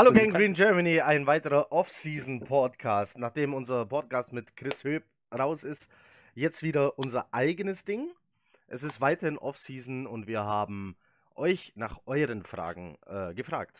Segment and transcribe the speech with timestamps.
[0.00, 3.18] Hallo Gang Green Germany, ein weiterer Off-Season-Podcast.
[3.18, 5.90] Nachdem unser Podcast mit Chris Höb raus ist,
[6.32, 8.08] jetzt wieder unser eigenes Ding.
[8.66, 10.96] Es ist weiterhin Off-Season und wir haben
[11.34, 13.78] euch nach euren Fragen äh, gefragt.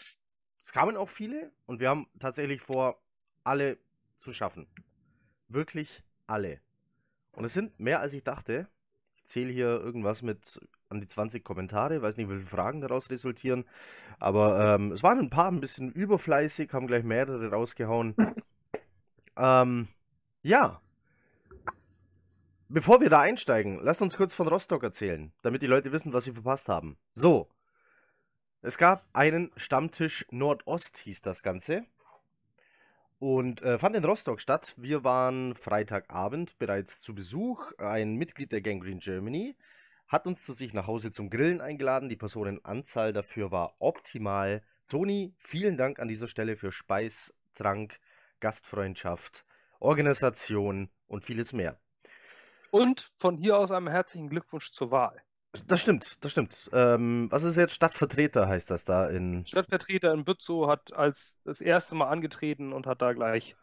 [0.60, 3.00] Es kamen auch viele und wir haben tatsächlich vor,
[3.42, 3.78] alle
[4.18, 4.66] zu schaffen.
[5.48, 6.60] Wirklich alle.
[7.32, 8.68] Und es sind mehr als ich dachte.
[9.16, 13.10] Ich zähle hier irgendwas mit an die 20 Kommentare, weiß nicht, wie viele Fragen daraus
[13.10, 13.64] resultieren.
[14.18, 18.14] Aber ähm, es waren ein paar ein bisschen überfleißig, haben gleich mehrere rausgehauen.
[19.36, 19.88] ähm,
[20.42, 20.80] ja.
[22.68, 26.24] Bevor wir da einsteigen, lasst uns kurz von Rostock erzählen, damit die Leute wissen, was
[26.24, 26.98] sie verpasst haben.
[27.14, 27.48] So.
[28.62, 31.84] Es gab einen Stammtisch Nordost, hieß das Ganze.
[33.18, 34.74] Und äh, fand in Rostock statt.
[34.76, 37.72] Wir waren Freitagabend bereits zu Besuch.
[37.78, 39.56] Ein Mitglied der Gang Green Germany
[40.10, 42.08] hat uns zu sich nach Hause zum Grillen eingeladen.
[42.08, 44.62] Die Personenanzahl dafür war optimal.
[44.88, 48.00] Toni, vielen Dank an dieser Stelle für Speis, Trank,
[48.40, 49.44] Gastfreundschaft,
[49.78, 51.78] Organisation und vieles mehr.
[52.72, 55.22] Und von hier aus einen herzlichen Glückwunsch zur Wahl.
[55.66, 56.70] Das stimmt, das stimmt.
[56.72, 59.46] Ähm, was ist jetzt Stadtvertreter, heißt das da in.
[59.46, 63.56] Stadtvertreter in Bützow hat als das erste Mal angetreten und hat da gleich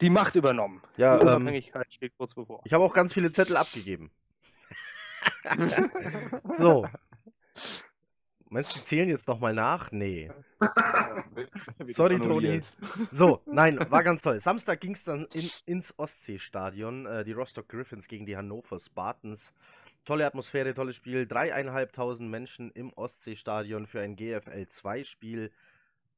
[0.00, 0.82] die Macht übernommen.
[0.96, 2.62] Ja, die ähm, Unabhängigkeit steht kurz bevor.
[2.64, 4.10] Ich habe auch ganz viele Zettel abgegeben.
[6.58, 6.86] so.
[8.54, 9.90] Meinst du, die zählen jetzt nochmal nach?
[9.90, 10.30] Nee.
[11.88, 12.62] Sorry, Toni.
[13.10, 14.38] So, nein, war ganz toll.
[14.38, 17.06] Samstag ging es dann in, ins Ostseestadion.
[17.06, 19.52] Äh, die Rostock Griffins gegen die Hannover Spartans.
[20.04, 21.26] Tolle Atmosphäre, tolles Spiel.
[21.26, 25.50] Dreieinhalbtausend Menschen im Ostseestadion für ein GFL 2-Spiel.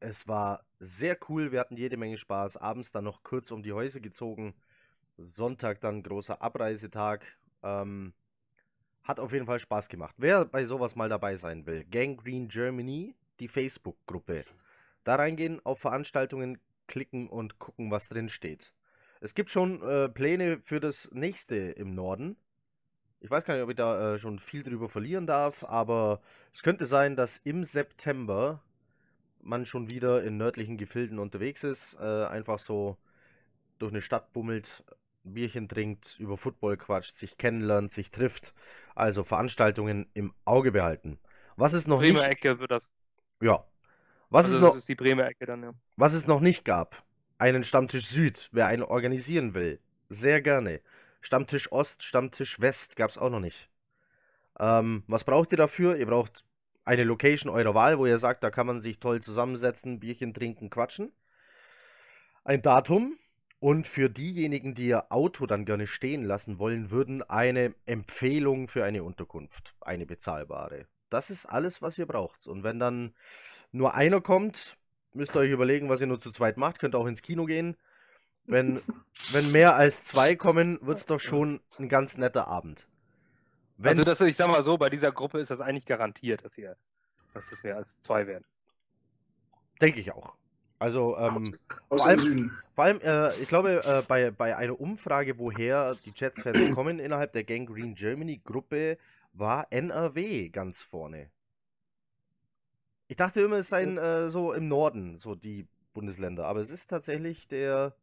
[0.01, 1.53] Es war sehr cool.
[1.53, 2.59] Wir hatten jede Menge Spaß.
[2.59, 4.55] Abends dann noch kurz um die Häuser gezogen.
[5.17, 7.25] Sonntag dann großer Abreisetag.
[7.63, 8.13] Ähm,
[9.07, 10.15] hat auf jeden Fall Spaß gemacht.
[10.19, 14.45] Wer bei sowas mal dabei sein will, Gang Green Germany, die Facebook-Gruppe.
[15.05, 16.59] Da reingehen, auf Veranstaltungen
[16.89, 18.73] klicken und gucken, was drin steht.
[19.21, 22.37] Es gibt schon äh, Pläne für das nächste im Norden.
[23.21, 26.21] Ich weiß gar nicht, ob ich da äh, schon viel drüber verlieren darf, aber
[26.53, 28.63] es könnte sein, dass im September
[29.41, 32.99] man schon wieder in nördlichen Gefilden unterwegs ist, äh, einfach so
[33.79, 34.85] durch eine Stadt bummelt,
[35.27, 38.55] ein Bierchen trinkt, über Football quatscht, sich kennenlernt, sich trifft.
[38.95, 41.19] Also Veranstaltungen im Auge behalten.
[41.57, 42.31] Was es noch Bremer nicht.
[42.31, 42.89] Ecke wird das.
[43.41, 43.65] Ja.
[44.31, 45.73] Was also das noch, ist die Bremer Ecke dann, ja.
[45.97, 47.05] was es noch nicht gab.
[47.39, 49.81] Einen Stammtisch Süd, wer einen organisieren will.
[50.09, 50.81] Sehr gerne.
[51.21, 53.69] Stammtisch Ost, Stammtisch West gab es auch noch nicht.
[54.59, 55.97] Ähm, was braucht ihr dafür?
[55.97, 56.45] Ihr braucht
[56.85, 60.71] eine Location eurer Wahl, wo ihr sagt, da kann man sich toll zusammensetzen, Bierchen trinken,
[60.71, 61.13] quatschen.
[62.45, 63.19] Ein Datum.
[63.59, 68.85] Und für diejenigen, die ihr Auto dann gerne stehen lassen wollen würden, eine Empfehlung für
[68.85, 69.75] eine Unterkunft.
[69.81, 70.87] Eine bezahlbare.
[71.09, 72.47] Das ist alles, was ihr braucht.
[72.47, 73.15] Und wenn dann
[73.73, 74.77] nur einer kommt,
[75.15, 76.79] müsst ihr euch überlegen, was ihr nur zu zweit macht.
[76.79, 77.77] Könnt auch ins Kino gehen.
[78.45, 78.81] Wenn,
[79.33, 82.87] wenn mehr als zwei kommen, wird es doch schon ein ganz netter Abend.
[83.79, 86.55] Wenn, Also das, ich sag mal so, bei dieser Gruppe ist das eigentlich garantiert, dass
[86.55, 86.77] hier,
[87.35, 88.45] dass das mehr als zwei werden.
[89.81, 90.37] denke ich auch.
[90.79, 91.51] Also, ähm, Aus
[91.89, 92.59] vor dem allem- Süden.
[92.75, 97.33] Vor allem, äh, ich glaube, äh, bei, bei einer Umfrage, woher die Jets-Fans kommen innerhalb
[97.33, 98.99] der Gang Green Germany-Gruppe,
[99.33, 101.31] war NRW ganz vorne.
[103.09, 106.89] Ich dachte immer, es seien äh, so im Norden, so die Bundesländer, aber es ist
[106.89, 107.95] tatsächlich der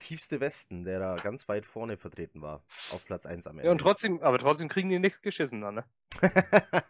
[0.00, 3.66] tiefste Westen, der da ganz weit vorne vertreten war, auf Platz 1 am Ende.
[3.66, 5.84] Ja, und trotzdem, aber trotzdem kriegen die nichts geschissen dann, ne?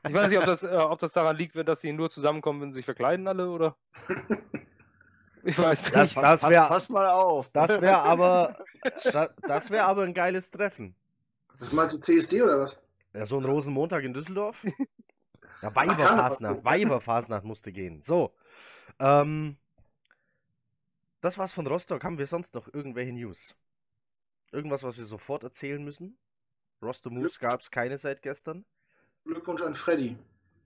[0.06, 2.72] Ich weiß nicht, ob das, äh, ob das daran liegt, dass sie nur zusammenkommen, wenn
[2.72, 3.76] sie sich verkleiden alle, oder?
[5.44, 5.94] Ich weiß nicht.
[5.94, 7.50] Das, das Pass, wäre pass mal auf.
[7.52, 8.64] das wär aber,
[9.04, 10.94] da, das wär aber ein geiles Treffen.
[11.58, 12.82] Was meinst du, CSD oder was?
[13.12, 14.64] Ja, so ein Rosenmontag in Düsseldorf.
[15.60, 16.64] Ja, Weiberfasnacht.
[16.64, 18.00] Weiberfasnacht musste gehen.
[18.00, 18.32] So.
[19.00, 19.56] Ähm,
[21.20, 22.04] das war's von Rostock.
[22.04, 23.56] Haben wir sonst noch irgendwelche News?
[24.52, 26.16] Irgendwas, was wir sofort erzählen müssen?
[26.80, 28.64] Roster Moves gab's keine seit gestern.
[29.24, 30.16] Glückwunsch an Freddy.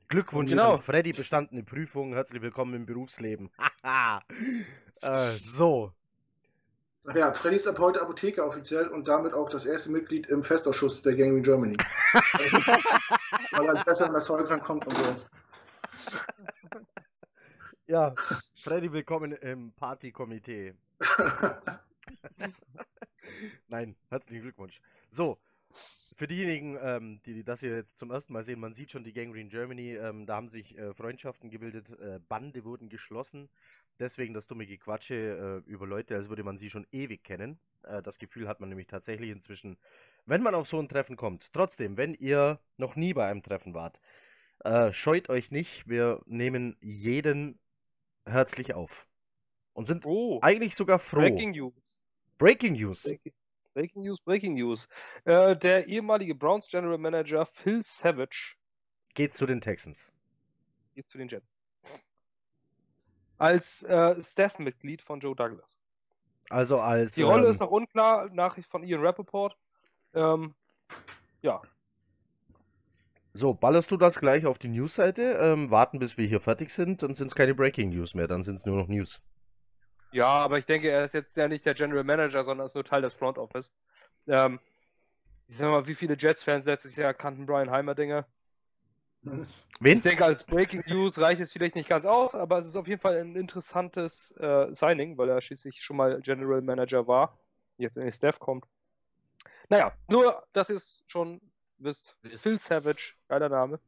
[0.08, 0.72] Glückwunsch Genau.
[0.74, 2.12] an Freddy, bestandene Prüfung.
[2.12, 3.50] Herzlich willkommen im Berufsleben.
[3.82, 4.22] Haha.
[5.02, 5.92] äh, so.
[7.04, 10.42] Ach ja, Freddy ist ab heute Apotheker offiziell und damit auch das erste Mitglied im
[10.44, 11.76] Festausschuss der Gang in Germany.
[13.52, 15.16] Weil er besser in das Zeug rankommt und so.
[17.86, 18.14] Ja,
[18.54, 20.74] Freddy, willkommen im Partykomitee.
[23.68, 24.80] Nein, herzlichen Glückwunsch.
[25.10, 25.38] So,
[26.22, 29.02] für diejenigen, ähm, die, die das hier jetzt zum ersten Mal sehen, man sieht schon
[29.02, 33.48] die Gangrene Germany, ähm, da haben sich äh, Freundschaften gebildet, äh, Bande wurden geschlossen.
[33.98, 37.58] Deswegen das dumme Gequatsche äh, über Leute, als würde man sie schon ewig kennen.
[37.82, 39.76] Äh, das Gefühl hat man nämlich tatsächlich inzwischen,
[40.24, 41.52] wenn man auf so ein Treffen kommt.
[41.52, 44.00] Trotzdem, wenn ihr noch nie bei einem Treffen wart,
[44.60, 47.58] äh, scheut euch nicht, wir nehmen jeden
[48.26, 49.08] herzlich auf.
[49.72, 51.18] Und sind Oh, eigentlich sogar froh.
[51.18, 52.00] Breaking News.
[52.38, 53.02] Breaking News.
[53.02, 53.32] Breaking,
[53.74, 54.88] Breaking News, Breaking News.
[55.24, 58.56] Äh, der ehemalige Browns General Manager Phil Savage
[59.14, 60.10] Geht zu den Texans.
[60.94, 61.56] geht zu den Jets.
[63.38, 65.78] Als äh, Staff-Mitglied von Joe Douglas.
[66.50, 67.14] Also als.
[67.14, 69.56] Die Rolle ähm, ist noch unklar, Nachricht von Ian Rappaport.
[70.14, 70.54] Ähm,
[71.42, 71.60] ja,
[73.34, 75.22] So, ballerst du das gleich auf die News-Seite?
[75.40, 78.42] Ähm, warten, bis wir hier fertig sind, dann sind es keine Breaking News mehr, dann
[78.42, 79.20] sind es nur noch News.
[80.12, 82.84] Ja, aber ich denke, er ist jetzt ja nicht der General Manager, sondern ist nur
[82.84, 83.72] Teil des Front Office.
[84.26, 84.60] Ähm,
[85.48, 88.26] ich sag mal, wie viele Jets-Fans letztes Jahr kannten Brian Heimerdinger?
[89.22, 89.48] Wen?
[89.80, 92.88] Ich denke, als Breaking News reicht es vielleicht nicht ganz aus, aber es ist auf
[92.88, 97.38] jeden Fall ein interessantes äh, Signing, weil er schließlich schon mal General Manager war,
[97.78, 98.66] jetzt in den Staff kommt.
[99.68, 101.40] Naja, nur, dass ihr es schon
[101.78, 103.80] wisst, Phil Savage, geiler Name,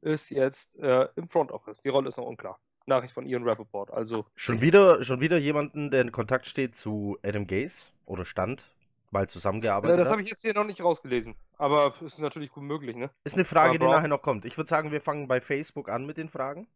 [0.00, 1.80] ist jetzt äh, im Front Office.
[1.80, 2.58] Die Rolle ist noch unklar.
[2.86, 3.90] Nachricht von Ian Rappaport.
[3.92, 8.70] Also, Schon wieder, schon wieder jemanden, der in Kontakt steht zu Adam Gaze oder stand,
[9.10, 10.12] mal äh, zusammengearbeitet das hat.
[10.12, 13.10] habe ich jetzt hier noch nicht rausgelesen, aber ist natürlich gut möglich, ne?
[13.24, 14.44] Ist eine Frage, Aber die nachher noch kommt.
[14.44, 16.68] Ich würde sagen, wir fangen bei Facebook an mit den Fragen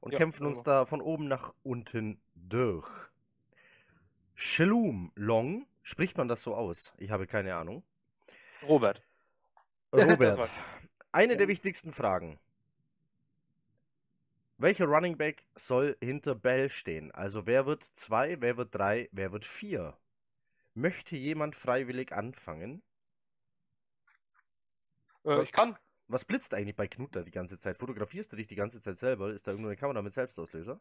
[0.00, 2.88] und Ja, kämpfen uns machen da von oben nach unten durch.
[4.34, 6.92] Shalom Long, spricht man das so aus?
[6.98, 7.82] Ich habe keine Ahnung.
[8.68, 9.02] Robert.
[9.90, 10.50] Das Robert,
[11.12, 12.38] eine der wichtigsten Fragen.
[14.64, 17.10] Welcher Running Back soll hinter Bell stehen?
[17.12, 19.94] Also wer wird zwei, wer wird drei, wer wird vier?
[20.72, 22.80] Möchte jemand freiwillig anfangen?
[25.26, 25.76] Äh, ich kann.
[26.08, 27.76] Was blitzt eigentlich bei Knut da die ganze Zeit?
[27.76, 29.34] Fotografierst du dich die ganze Zeit selber?
[29.34, 30.80] Ist da irgendwo eine Kamera mit Selbstauslöser?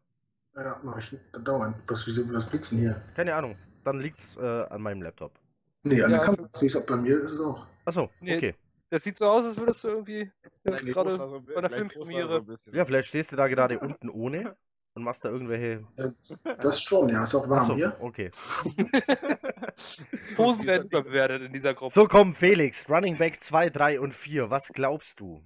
[0.56, 1.76] Ja, mach ich dauernd.
[1.88, 3.02] Was, wieso, was blitzen hier?
[3.18, 3.58] Keine Ahnung.
[3.84, 5.38] Dann liegt's äh, an meinem Laptop.
[5.84, 6.20] Nee, an Ja.
[6.20, 7.68] der Kamera sehe ich es bei mir, ist es auch.
[7.84, 8.56] Achso, Nee, okay.
[8.94, 10.32] Das sieht so aus, als würdest du irgendwie
[10.64, 12.46] gerade so bei großer Filmpremiere.
[12.46, 12.72] so.
[12.74, 14.56] Ja, vielleicht stehst du da gerade unten ohne
[14.94, 15.84] und machst da irgendwelche.
[15.96, 17.98] Das, das schon, ja, ist auch warm Achso, hier.
[18.00, 18.30] okay.
[20.36, 21.92] Posen werden überbewertet in dieser Gruppe.
[21.92, 22.88] So, komm, Felix.
[22.88, 24.52] Running Back 2, 3 und 4.
[24.52, 25.44] Was glaubst du?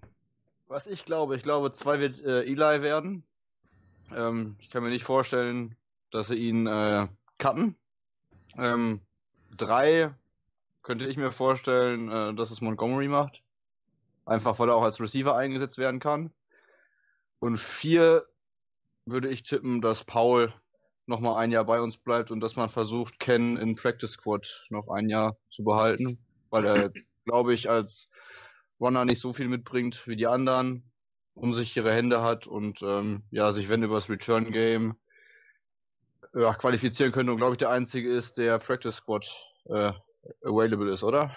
[0.67, 3.23] Was ich glaube, ich glaube, zwei wird äh, Eli werden.
[4.13, 5.77] Ähm, ich kann mir nicht vorstellen,
[6.11, 7.07] dass sie ihn äh,
[7.37, 7.77] cutten.
[8.57, 8.99] Ähm,
[9.55, 10.13] drei
[10.87, 13.43] könnte ich mir vorstellen, äh, dass es Montgomery macht.
[14.25, 16.31] Einfach weil er auch als Receiver eingesetzt werden kann.
[17.39, 18.23] Und vier
[19.05, 20.53] würde ich tippen, dass Paul
[21.05, 24.87] nochmal ein Jahr bei uns bleibt und dass man versucht, Ken in Practice Squad noch
[24.87, 26.17] ein Jahr zu behalten.
[26.51, 26.91] Weil er,
[27.25, 28.09] glaube ich, als
[28.79, 30.89] Runner nicht so viel mitbringt wie die anderen,
[31.33, 34.95] unsichere Hände hat und ähm, ja, sich wenn über das Return Game
[36.33, 39.29] ja, qualifizieren könnte und glaube ich der einzige ist, der Practice Squad
[39.65, 39.91] äh,
[40.43, 41.35] available ist, oder?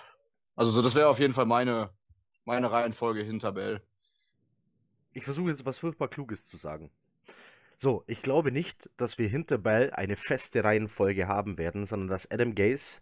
[0.56, 1.90] Also so, das wäre auf jeden Fall meine,
[2.44, 3.82] meine Reihenfolge hinter Bell.
[5.12, 6.90] Ich versuche jetzt was furchtbar Kluges zu sagen.
[7.76, 12.30] So, ich glaube nicht, dass wir hinter Bell eine feste Reihenfolge haben werden, sondern dass
[12.30, 13.00] Adam Gaze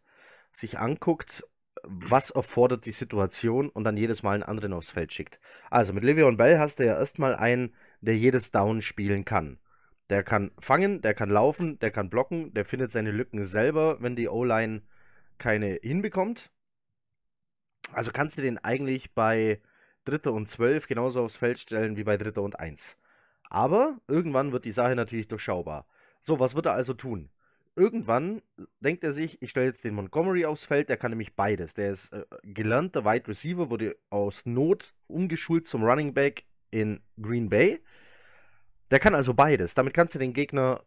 [0.52, 1.44] sich anguckt,
[1.82, 5.40] was erfordert die Situation und dann jedes Mal einen anderen aufs Feld schickt.
[5.70, 9.58] Also mit Le'Veon Bell hast du ja erstmal einen, der jedes Down spielen kann.
[10.10, 14.16] Der kann fangen, der kann laufen, der kann blocken, der findet seine Lücken selber, wenn
[14.16, 14.82] die O-Line
[15.38, 16.50] keine hinbekommt.
[17.92, 19.60] Also kannst du den eigentlich bei
[20.04, 22.98] Dritter und Zwölf genauso aufs Feld stellen wie bei Dritter und Eins.
[23.50, 25.86] Aber irgendwann wird die Sache natürlich durchschaubar.
[26.20, 27.30] So, was wird er also tun?
[27.76, 28.42] Irgendwann
[28.80, 31.74] denkt er sich, ich stelle jetzt den Montgomery aufs Feld, der kann nämlich beides.
[31.74, 37.48] Der ist äh, gelernter Wide Receiver, wurde aus Not umgeschult zum Running Back in Green
[37.48, 37.80] Bay.
[38.90, 39.74] Der kann also beides.
[39.74, 40.82] Damit kannst du den Gegner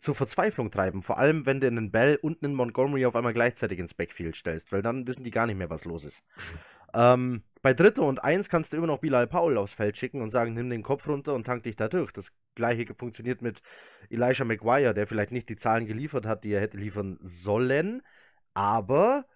[0.00, 1.02] zur Verzweiflung treiben.
[1.02, 4.72] Vor allem, wenn du einen Bell und einen Montgomery auf einmal gleichzeitig ins Backfield stellst,
[4.72, 6.24] weil dann wissen die gar nicht mehr, was los ist.
[6.94, 10.30] Ähm, bei Dritter und Eins kannst du immer noch Bilal Paul aufs Feld schicken und
[10.30, 12.12] sagen, nimm den Kopf runter und tank dich da durch.
[12.12, 13.60] Das gleiche funktioniert mit
[14.08, 18.02] Elijah McGuire, der vielleicht nicht die Zahlen geliefert hat, die er hätte liefern sollen,
[18.54, 19.26] aber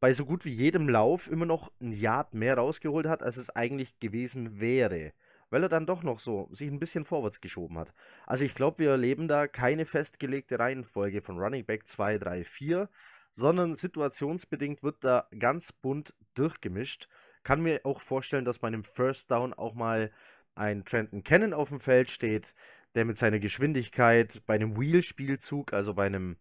[0.00, 3.50] bei so gut wie jedem Lauf immer noch ein Yard mehr rausgeholt hat, als es
[3.50, 5.12] eigentlich gewesen wäre.
[5.54, 7.94] Weil er dann doch noch so sich ein bisschen vorwärts geschoben hat.
[8.26, 12.88] Also ich glaube, wir erleben da keine festgelegte Reihenfolge von Running Back 2, 3, 4,
[13.30, 17.06] sondern situationsbedingt wird da ganz bunt durchgemischt.
[17.44, 20.10] Kann mir auch vorstellen, dass bei einem First Down auch mal
[20.56, 22.56] ein Trenton Cannon auf dem Feld steht,
[22.96, 26.36] der mit seiner Geschwindigkeit bei einem Wheel-Spielzug, also bei einem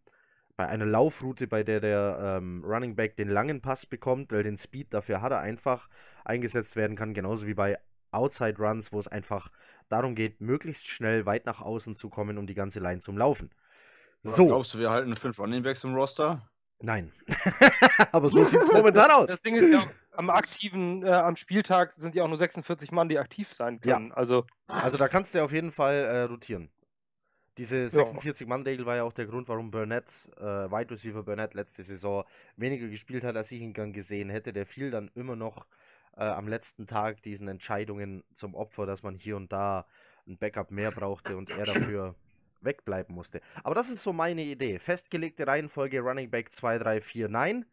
[0.55, 4.57] bei einer Laufroute, bei der der ähm, Running Back den langen Pass bekommt, weil den
[4.57, 5.87] Speed dafür hat er einfach
[6.25, 7.77] eingesetzt werden kann, genauso wie bei
[8.13, 9.49] Outside Runs, wo es einfach
[9.89, 13.49] darum geht, möglichst schnell weit nach außen zu kommen, um die ganze Line zum Laufen.
[14.23, 16.49] So, Glaubst du, wir halten fünf Running Backs im Roster?
[16.79, 17.11] nein.
[18.11, 19.27] Aber so sieht es momentan aus.
[19.29, 23.07] Das Ding ist ja, am aktiven, äh, am Spieltag sind ja auch nur 46 Mann,
[23.09, 23.95] die aktiv sein Ja.
[23.95, 24.11] können.
[24.11, 26.69] Also, Also da kannst du auf jeden Fall äh, rotieren.
[27.57, 32.23] Diese 46-Mann-Regel war ja auch der Grund, warum Burnett, äh, Wide Receiver Burnett letzte Saison
[32.57, 34.53] weniger gespielt hat, als ich ihn gern gesehen hätte.
[34.53, 35.67] Der fiel dann immer noch
[36.15, 39.85] äh, am letzten Tag diesen Entscheidungen zum Opfer, dass man hier und da
[40.27, 42.15] ein Backup mehr brauchte und er dafür
[42.61, 43.41] wegbleiben musste.
[43.63, 44.79] Aber das ist so meine Idee.
[44.79, 47.65] Festgelegte Reihenfolge Running Back 2, 3, 4, nein.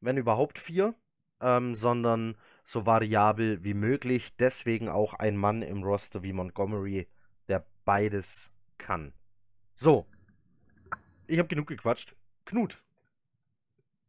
[0.00, 0.94] Wenn überhaupt 4.
[1.40, 4.36] Ähm, sondern so variabel wie möglich.
[4.36, 7.06] Deswegen auch ein Mann im Roster wie Montgomery,
[7.46, 9.12] der beides kann.
[9.76, 10.06] So.
[11.28, 12.16] Ich habe genug gequatscht.
[12.44, 12.82] Knut.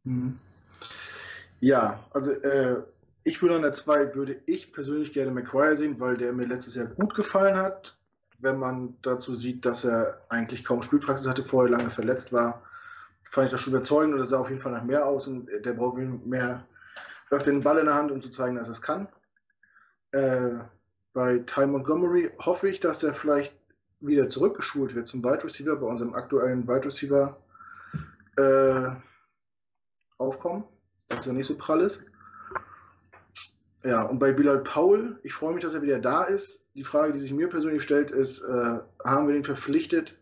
[0.04, 0.40] Mhm.
[1.60, 2.82] Ja, also äh,
[3.24, 6.76] ich würde an der 2 würde ich persönlich gerne McQuire sehen, weil der mir letztes
[6.76, 7.98] Jahr gut gefallen hat.
[8.38, 12.64] Wenn man dazu sieht, dass er eigentlich kaum Spielpraxis hatte, vorher lange verletzt war,
[13.24, 15.50] fand ich das schon überzeugend und das sah auf jeden Fall nach mehr aus und
[15.64, 16.66] der braucht mehr,
[17.30, 19.08] öfter den Ball in der Hand, um zu zeigen, dass er es kann.
[20.12, 20.52] Äh,
[21.14, 23.54] bei Ty Montgomery hoffe ich, dass er vielleicht
[24.00, 27.38] wieder zurückgeschult wird zum Wide Receiver bei unserem aktuellen Wide Receiver
[28.38, 28.90] äh,
[30.18, 30.66] Aufkommen,
[31.08, 32.04] dass er nicht so prall ist.
[33.84, 36.66] Ja, und bei Bilal Paul, ich freue mich, dass er wieder da ist.
[36.76, 40.18] Die Frage, die sich mir persönlich stellt, ist, äh, haben wir ihn verpflichtet,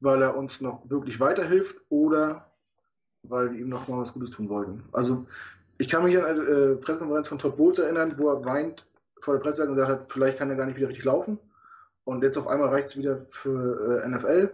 [0.00, 2.50] weil er uns noch wirklich weiterhilft oder
[3.22, 4.84] weil wir ihm noch mal was Gutes tun wollten?
[4.92, 5.26] Also
[5.78, 8.86] ich kann mich an eine äh, Pressekonferenz von Todd Bowles erinnern, wo er weint
[9.20, 11.38] vor der Presse und gesagt hat, vielleicht kann er gar nicht wieder richtig laufen.
[12.04, 14.52] Und jetzt auf einmal reicht es wieder für äh, NFL.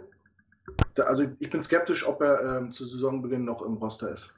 [0.94, 4.32] Da, also ich bin skeptisch, ob er ähm, zu Saisonbeginn noch im Roster ist.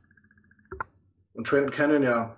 [1.34, 2.36] Und Trent Cannon, ja,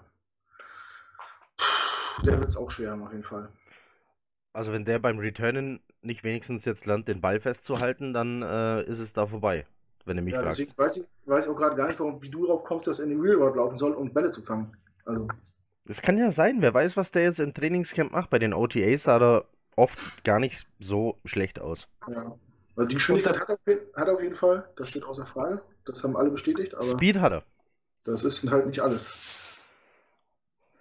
[2.22, 3.48] der wird es auch schwer haben, auf jeden Fall.
[4.52, 8.98] Also wenn der beim Returnen nicht wenigstens jetzt lernt, den Ball festzuhalten, dann äh, ist
[8.98, 9.66] es da vorbei,
[10.04, 10.78] wenn du mich ja, fragst.
[10.78, 13.04] Weiß ich, weiß ich auch gerade gar nicht, warum, wie du drauf kommst, dass er
[13.04, 14.76] in den Real World laufen soll, um Bälle zu fangen.
[15.04, 15.28] Also.
[15.84, 16.56] Das kann ja sein.
[16.60, 18.30] Wer weiß, was der jetzt im Trainingscamp macht.
[18.30, 19.44] Bei den OTAs sah er
[19.76, 21.88] oft gar nicht so schlecht aus.
[22.08, 22.36] Ja.
[22.76, 24.68] Also die Geschwindigkeit hat, hat er auf jeden Fall.
[24.76, 25.62] Das steht außer Frage.
[25.84, 26.74] Das haben alle bestätigt.
[26.82, 27.42] Speed hat er.
[28.04, 29.12] Das ist halt nicht alles.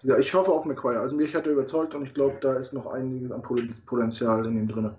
[0.02, 1.00] Ja, ich hoffe auf McQuire.
[1.00, 4.58] Also mich hat er überzeugt und ich glaube, da ist noch einiges an Potenzial in
[4.58, 4.96] ihm drin.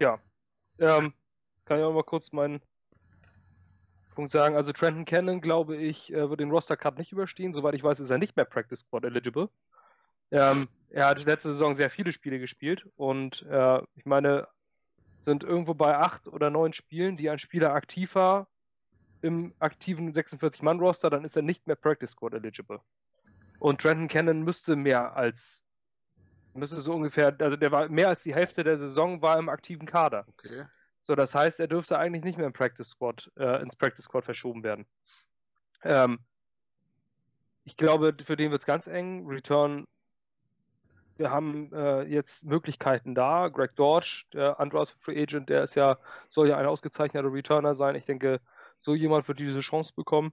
[0.00, 0.18] Ja.
[0.78, 1.12] Ähm,
[1.64, 2.60] kann ich auch mal kurz meinen
[4.14, 4.56] Punkt sagen.
[4.56, 7.52] Also Trenton Cannon, glaube ich, äh, wird den Roster Cut nicht überstehen.
[7.52, 9.48] Soweit ich weiß, ist er nicht mehr Practice Squad eligible.
[10.30, 14.48] Ähm, er hat letzte Saison sehr viele Spiele gespielt und äh, ich meine,
[15.20, 18.48] sind irgendwo bei acht oder neun Spielen, die ein Spieler aktiv war,
[19.22, 22.80] im aktiven 46-Mann-Roster, dann ist er nicht mehr Practice Squad eligible.
[23.58, 25.64] Und Trenton Cannon müsste mehr als,
[26.54, 29.86] müsste so ungefähr, also der war mehr als die Hälfte der Saison war im aktiven
[29.86, 30.24] Kader.
[30.28, 30.64] Okay.
[31.02, 34.24] So, das heißt, er dürfte eigentlich nicht mehr im Practice Squad, äh, ins Practice Squad
[34.24, 34.86] verschoben werden.
[35.82, 36.18] Ähm,
[37.64, 39.26] ich glaube, für den wird es ganz eng.
[39.26, 39.86] Return,
[41.16, 43.48] wir haben äh, jetzt Möglichkeiten da.
[43.48, 45.98] Greg Dortch, der Undrafted Free Agent, der ist ja,
[46.28, 47.94] soll ja ein ausgezeichneter Returner sein.
[47.94, 48.40] Ich denke,
[48.78, 50.32] so jemand wird diese Chance bekommen.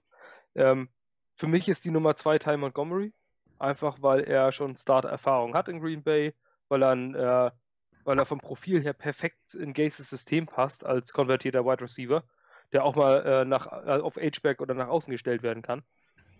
[0.54, 0.88] Ähm,
[1.34, 3.12] für mich ist die Nummer zwei Ty Montgomery,
[3.58, 6.34] einfach weil er schon Starter-Erfahrung hat in Green Bay,
[6.68, 7.50] weil er, äh,
[8.04, 12.24] weil er vom Profil her perfekt in Gases System passt als konvertierter Wide Receiver,
[12.72, 15.82] der auch mal äh, nach, äh, auf H-Back oder nach außen gestellt werden kann.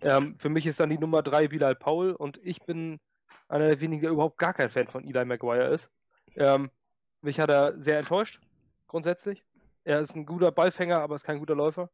[0.01, 2.99] Ähm, für mich ist dann die Nummer drei Bilal Paul und ich bin
[3.47, 5.89] einer der wenigen, der überhaupt gar kein Fan von Eli Maguire ist.
[6.35, 6.69] Ähm,
[7.21, 8.39] mich hat er sehr enttäuscht,
[8.87, 9.43] grundsätzlich.
[9.87, 11.89] Er ist ein guter Ballfänger, aber ist kein guter Läufer.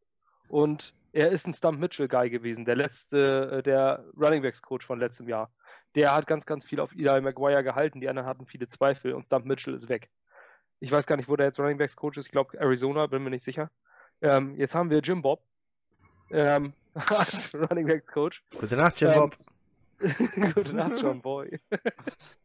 [0.47, 5.29] Und er ist ein Stump Mitchell-Guy gewesen, der letzte, äh, der Running Backs-Coach von letztem
[5.29, 5.51] Jahr.
[5.93, 9.25] Der hat ganz, ganz viel auf Eli Maguire gehalten, die anderen hatten viele Zweifel und
[9.25, 10.09] Stump Mitchell ist weg.
[10.79, 12.25] Ich weiß gar nicht, wo der jetzt Running Backs-Coach ist.
[12.25, 13.69] Ich glaube Arizona, bin mir nicht sicher.
[14.23, 15.43] Ähm, jetzt haben wir Jim Bob
[16.31, 18.43] ähm, als Running Backs-Coach.
[18.59, 19.35] Gute Nacht, Jim ähm, Bob.
[20.55, 21.59] Gute Nacht, John Boy.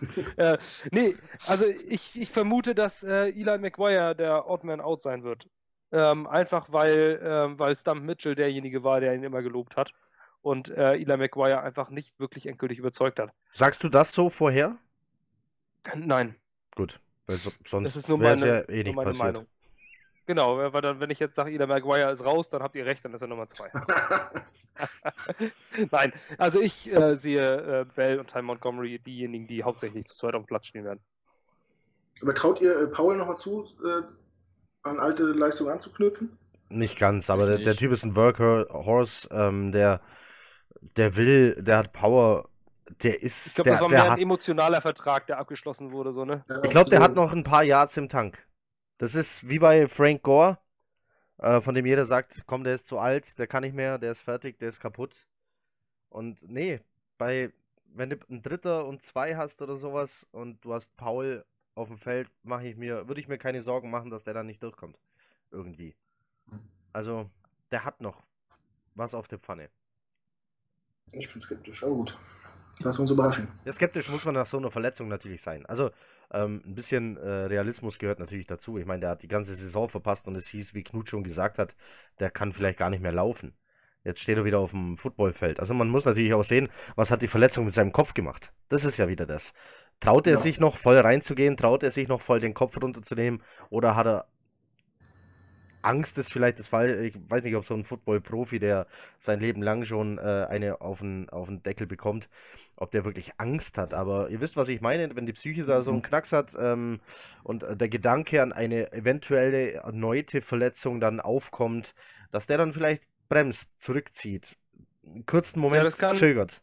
[0.36, 0.58] äh,
[0.92, 5.46] nee, also ich, ich vermute, dass äh, Eli McGuire der Odd Man Out sein wird.
[5.90, 9.92] Ähm, einfach weil, ähm, weil Stump Mitchell derjenige war, der ihn immer gelobt hat.
[10.42, 13.30] Und äh, Eli McGuire einfach nicht wirklich endgültig überzeugt hat.
[13.52, 14.76] Sagst du das so vorher?
[15.94, 16.36] Nein.
[16.74, 19.18] Gut, weil so, sonst wäre es ja eh nicht passiert.
[19.18, 19.46] Meinung.
[20.28, 23.02] Genau, weil dann, wenn ich jetzt sage, Ida Maguire ist raus, dann habt ihr recht,
[23.02, 23.70] dann ist er Nummer zwei.
[25.90, 30.34] Nein, also ich äh, sehe äh, Bell und Ty Montgomery diejenigen, die hauptsächlich zu zweit
[30.34, 31.00] auf dem Platz stehen werden.
[32.20, 34.02] Aber traut ihr äh, Paul nochmal zu, äh,
[34.82, 36.36] an alte Leistungen anzuknüpfen?
[36.68, 40.02] Nicht ganz, aber der, der, Typ ist ein Workhorse, ähm, der,
[40.98, 42.50] der will, der hat Power,
[43.02, 43.46] der ist.
[43.46, 46.44] Ich glaube, das war mehr ein emotionaler Vertrag, der abgeschlossen wurde, so, ne?
[46.64, 48.46] ich glaube, der hat noch ein paar Yards im Tank.
[48.98, 50.58] Das ist wie bei Frank Gore,
[51.38, 54.12] äh, von dem jeder sagt, komm, der ist zu alt, der kann nicht mehr, der
[54.12, 55.26] ist fertig, der ist kaputt.
[56.08, 56.80] Und nee,
[57.16, 57.52] bei,
[57.86, 61.44] wenn du ein Dritter und zwei hast oder sowas und du hast Paul
[61.76, 64.46] auf dem Feld mache ich mir, würde ich mir keine Sorgen machen, dass der dann
[64.46, 64.98] nicht durchkommt.
[65.52, 65.94] Irgendwie.
[66.92, 67.30] Also,
[67.70, 68.24] der hat noch
[68.96, 69.70] was auf der Pfanne.
[71.12, 72.18] Ich bin skeptisch, aber gut.
[72.80, 73.48] Lass uns überraschen.
[73.64, 75.64] Ja, skeptisch muss man nach so einer Verletzung natürlich sein.
[75.66, 75.90] Also,
[76.32, 78.78] ähm, ein bisschen äh, Realismus gehört natürlich dazu.
[78.78, 81.58] Ich meine, der hat die ganze Saison verpasst und es hieß, wie Knut schon gesagt
[81.58, 81.74] hat,
[82.20, 83.54] der kann vielleicht gar nicht mehr laufen.
[84.04, 85.60] Jetzt steht er wieder auf dem Footballfeld.
[85.60, 88.52] Also man muss natürlich auch sehen, was hat die Verletzung mit seinem Kopf gemacht.
[88.68, 89.52] Das ist ja wieder das.
[90.00, 90.38] Traut er Ja.
[90.38, 91.56] sich noch voll reinzugehen?
[91.56, 93.42] Traut er sich noch voll den Kopf runterzunehmen?
[93.70, 94.26] Oder hat er
[95.82, 97.04] Angst, ist vielleicht das Fall.
[97.04, 98.86] Ich weiß nicht, ob so ein Football-Profi, der
[99.18, 102.28] sein Leben lang schon äh, eine auf den, auf den Deckel bekommt,
[102.76, 103.94] ob der wirklich Angst hat.
[103.94, 107.00] Aber ihr wisst, was ich meine, wenn die Psyche da so einen Knacks hat ähm,
[107.42, 111.94] und der Gedanke an eine eventuelle erneute Verletzung dann aufkommt,
[112.30, 114.56] dass der dann vielleicht bremst, zurückzieht,
[115.04, 116.62] einen kurzen Moment das kann- zögert.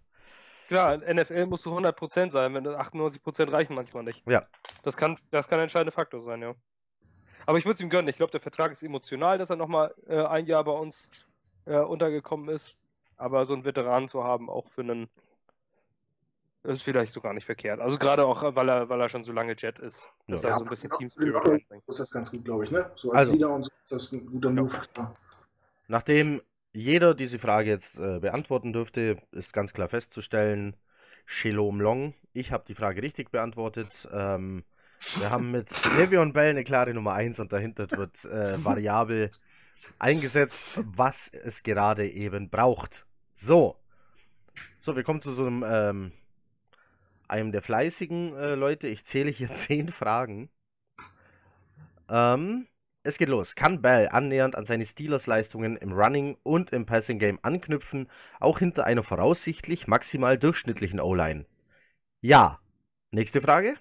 [0.67, 4.24] Klar, NFL musst du 100% sein, wenn du 98% reichen manchmal nicht.
[4.27, 4.48] Ja.
[4.81, 6.55] Das kann, das kann ein entscheidender Faktor sein, ja.
[7.45, 8.07] Aber ich würde es ihm gönnen.
[8.09, 11.25] Ich glaube, der Vertrag ist emotional, dass er nochmal äh, ein Jahr bei uns
[11.65, 12.85] äh, untergekommen ist.
[13.17, 15.07] Aber so einen Veteran zu haben, auch für einen,
[16.63, 17.79] ist vielleicht so gar nicht verkehrt.
[17.79, 20.50] Also gerade auch, weil er, weil er schon so lange Jet ist, dass Ja.
[20.50, 21.83] er so ein bisschen Team für den Spirit Rocket reinbringt.
[21.87, 22.91] ist das ganz gut, glaube ich, ne?
[22.96, 23.33] So als Also.
[23.33, 25.13] Leader und so ist das ein guter Move, klar.
[25.87, 26.41] Nachdem
[26.74, 30.75] jeder diese Frage jetzt äh, beantworten dürfte, ist ganz klar festzustellen,
[31.25, 34.07] Shalom Long, ich habe die Frage richtig beantwortet.
[34.11, 34.63] Ähm,
[35.20, 39.29] wir haben mit Le'Veon Bell eine klare Nummer 1 und dahinter wird äh, variabel
[40.00, 43.05] eingesetzt, was es gerade eben braucht.
[43.33, 43.77] So.
[44.79, 46.11] So, wir kommen zu so einem, ähm,
[47.27, 48.87] einem der fleißigen äh, Leute.
[48.87, 50.50] Ich zähle hier zehn Fragen.
[52.09, 52.68] Ähm,
[53.03, 53.55] es geht los.
[53.55, 59.03] Kann Bell annähernd an seine Steelers-Leistungen im Running und im Passing-Game anknüpfen, auch hinter einer
[59.03, 61.46] voraussichtlich maximal durchschnittlichen O-Line?
[62.22, 62.59] Ja.
[63.11, 63.75] Nächste Frage.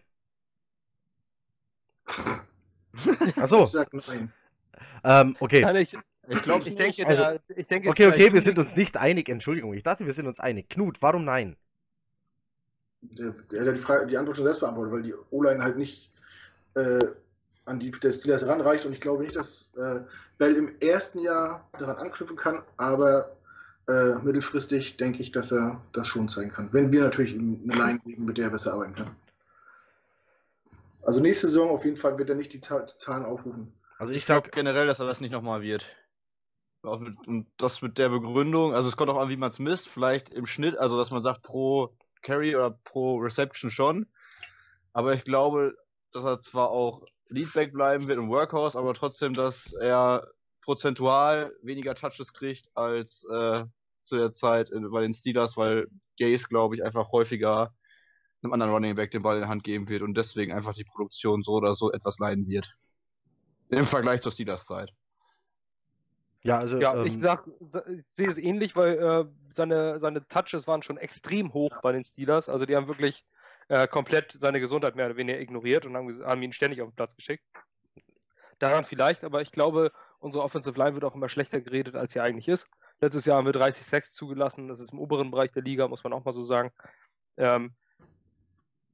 [3.36, 4.32] Achso, Ich sag nein.
[5.04, 5.62] ähm, okay.
[5.62, 5.96] Nein, ich,
[6.28, 9.28] Ich glaube, ich denke, Also, der, ich denke, Okay, okay, wir sind uns nicht einig.
[9.28, 10.68] Entschuldigung, ich dachte, wir sind uns einig.
[10.68, 11.56] Knut, warum nein?
[13.02, 16.10] Der, der hat die, Frage, die Antwort schon selbst beantwortet, weil die O-Line halt nicht
[16.74, 17.06] äh,
[17.66, 20.00] an die der Steelers ranreicht und ich glaube nicht, dass äh,
[20.38, 23.36] Bell im ersten Jahr daran anknüpfen kann, aber
[23.88, 26.70] äh, mittelfristig denke ich, dass er das schon zeigen kann.
[26.72, 29.16] Wenn wir natürlich ihm eine Line geben, mit der er besser arbeiten kann.
[31.04, 33.72] Also nächste Saison auf jeden Fall wird er nicht die, Zahl, die Zahlen aufrufen.
[33.98, 35.86] Also ich ich glaube sag, generell, dass er das nicht nochmal wird.
[36.82, 39.88] Mit, und das mit der Begründung, also es kommt auch an, wie man es misst,
[39.88, 44.06] vielleicht im Schnitt, also dass man sagt pro Carry oder pro Reception schon.
[44.92, 45.76] Aber ich glaube,
[46.12, 50.28] dass er zwar auch Leadback bleiben wird im Workhouse, aber trotzdem, dass er
[50.62, 53.64] prozentual weniger Touches kriegt als äh,
[54.02, 55.88] zu der Zeit in, bei den Steelers, weil
[56.18, 57.74] Gaze, glaube ich, einfach häufiger
[58.44, 60.84] einem anderen Running Back den Ball in die Hand geben wird und deswegen einfach die
[60.84, 62.74] Produktion so oder so etwas leiden wird.
[63.70, 64.92] Im Vergleich zur Steelers-Zeit.
[66.42, 67.48] ja, also Ja, ähm, ich sag,
[67.88, 72.04] ich sehe es ähnlich, weil äh, seine, seine Touches waren schon extrem hoch bei den
[72.04, 72.48] Steelers.
[72.48, 73.24] Also die haben wirklich
[73.68, 76.96] äh, komplett seine Gesundheit mehr oder weniger ignoriert und haben, haben ihn ständig auf den
[76.96, 77.44] Platz geschickt.
[78.58, 82.20] Daran vielleicht, aber ich glaube, unsere Offensive Line wird auch immer schlechter geredet, als sie
[82.20, 82.68] eigentlich ist.
[83.00, 84.68] Letztes Jahr haben wir 30 Sacks zugelassen.
[84.68, 86.70] Das ist im oberen Bereich der Liga, muss man auch mal so sagen.
[87.36, 87.74] Ähm,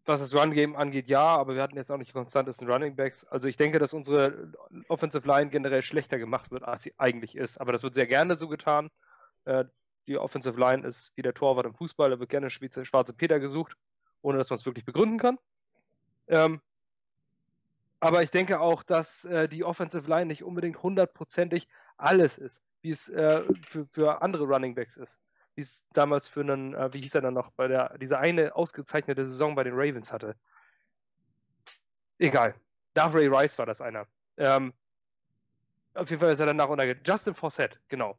[0.07, 3.25] was das Run-Game angeht, ja, aber wir hatten jetzt auch nicht die konstantesten Running Backs.
[3.25, 4.53] Also ich denke, dass unsere
[4.89, 7.61] Offensive Line generell schlechter gemacht wird, als sie eigentlich ist.
[7.61, 8.91] Aber das wird sehr gerne so getan.
[9.45, 9.65] Äh,
[10.07, 13.77] die Offensive Line ist wie der Torwart im Fußball, da wird gerne schwarze, Peter gesucht,
[14.23, 15.39] ohne dass man es wirklich begründen kann.
[16.27, 16.61] Ähm,
[18.01, 22.91] aber ich denke auch, dass äh, die Offensive Line nicht unbedingt hundertprozentig alles ist, wie
[22.91, 23.43] es äh,
[23.91, 25.19] für andere Running Backs ist.
[25.55, 28.55] Wie es damals für einen, äh, wie hieß er dann noch, bei der, diese eine
[28.55, 30.37] ausgezeichnete Saison bei den Ravens hatte.
[32.19, 32.55] Egal.
[32.95, 34.07] Nach Ray Rice war das einer.
[34.37, 34.73] Ähm,
[35.95, 37.05] auf jeden Fall ist er danach untergegangen.
[37.05, 38.19] Justin Forsett, genau.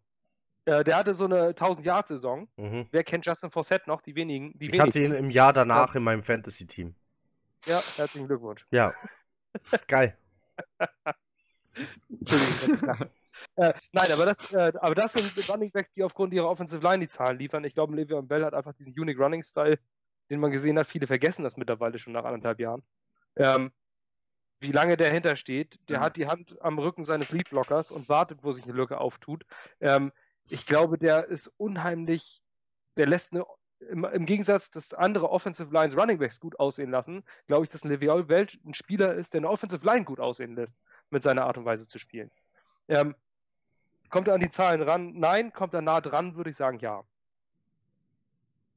[0.65, 2.47] Äh, der hatte so eine 1000-Yard-Saison.
[2.57, 2.87] mhm.
[2.91, 4.01] Wer kennt Justin Forsett noch?
[4.01, 4.57] Die wenigen.
[4.59, 6.95] Die ich hatte ihn im Jahr danach in meinem Fantasy-Team.
[7.65, 8.65] Ja, herzlichen Glückwunsch.
[8.71, 8.93] Ja.
[9.87, 10.17] Geil.
[12.09, 13.09] Entschuldigung.
[13.55, 16.99] Äh, nein, aber das, äh, aber das sind Running Backs, die aufgrund ihrer Offensive Line
[17.01, 17.63] die Zahlen liefern.
[17.63, 19.79] Ich glaube, Le'Veon Bell hat einfach diesen Unique Running Style,
[20.29, 20.87] den man gesehen hat.
[20.87, 22.83] Viele vergessen das mittlerweile schon nach anderthalb Jahren.
[23.35, 23.71] Ähm,
[24.59, 26.03] wie lange der hinter steht, der Mhm.
[26.03, 29.45] hat die Hand am Rücken seines Leadblockers und wartet, wo sich eine Lücke auftut.
[29.79, 30.11] Ähm,
[30.49, 32.43] ich glaube, der ist unheimlich,
[32.97, 33.45] der lässt eine,
[33.79, 37.83] im, im Gegensatz, dass andere Offensive Lines Running Backs gut aussehen lassen, glaube ich, dass
[37.83, 40.75] ein Le'Veon Bell ein Spieler ist, der eine Offensive Line gut aussehen lässt,
[41.09, 42.31] mit seiner Art und Weise zu spielen.
[42.91, 43.15] Ähm,
[44.09, 45.13] kommt er an die Zahlen ran?
[45.17, 45.53] Nein.
[45.53, 47.03] Kommt er nah dran, würde ich sagen, ja.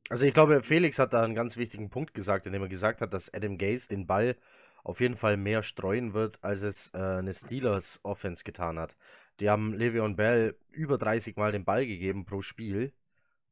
[0.09, 3.13] Also ich glaube, Felix hat da einen ganz wichtigen Punkt gesagt, indem er gesagt hat,
[3.13, 4.37] dass Adam Gaze den Ball
[4.85, 8.97] auf jeden Fall mehr streuen wird, als es äh, eine Steelers Offense getan hat.
[9.41, 12.93] Die haben Le'Veon Bell über 30 Mal den Ball gegeben pro Spiel.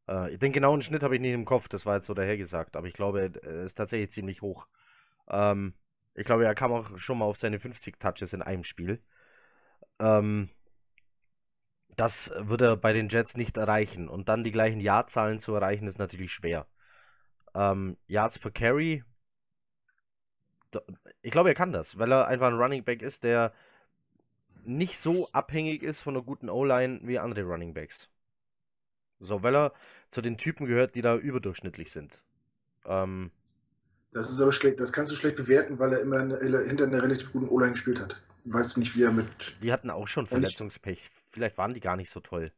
[0.06, 2.86] Äh, den genauen Schnitt habe ich nicht im Kopf, das war jetzt so dahergesagt, aber
[2.86, 4.68] ich glaube, er ist tatsächlich ziemlich hoch.
[5.28, 5.74] Ähm,
[6.14, 9.02] ich glaube, er kam auch schon mal auf seine 50 Touches in einem Spiel.
[10.02, 10.48] Ähm,
[11.96, 14.08] das wird er bei den Jets nicht erreichen.
[14.08, 16.66] Und dann die gleichen Jahrzahlen zu erreichen, ist natürlich schwer.
[17.54, 19.04] Ähm, Yards per Carry,
[21.20, 23.52] ich glaube, er kann das, weil er einfach ein Running Back ist, der
[24.64, 28.08] nicht so abhängig ist von einer guten O-Line wie andere Running Backs.
[29.20, 29.72] So, weil er
[30.08, 32.22] zu den Typen gehört, die da überdurchschnittlich sind.
[32.86, 33.30] Ähm,
[34.12, 37.02] das ist aber schlecht, das kannst du schlecht bewerten, weil er immer eine, hinter einer
[37.02, 38.20] relativ guten O-Line gespielt hat.
[38.44, 39.56] Ich weiß nicht, wie er mit.
[39.62, 41.10] Die hatten auch schon Verletzungspech.
[41.30, 42.52] Vielleicht waren die gar nicht so toll.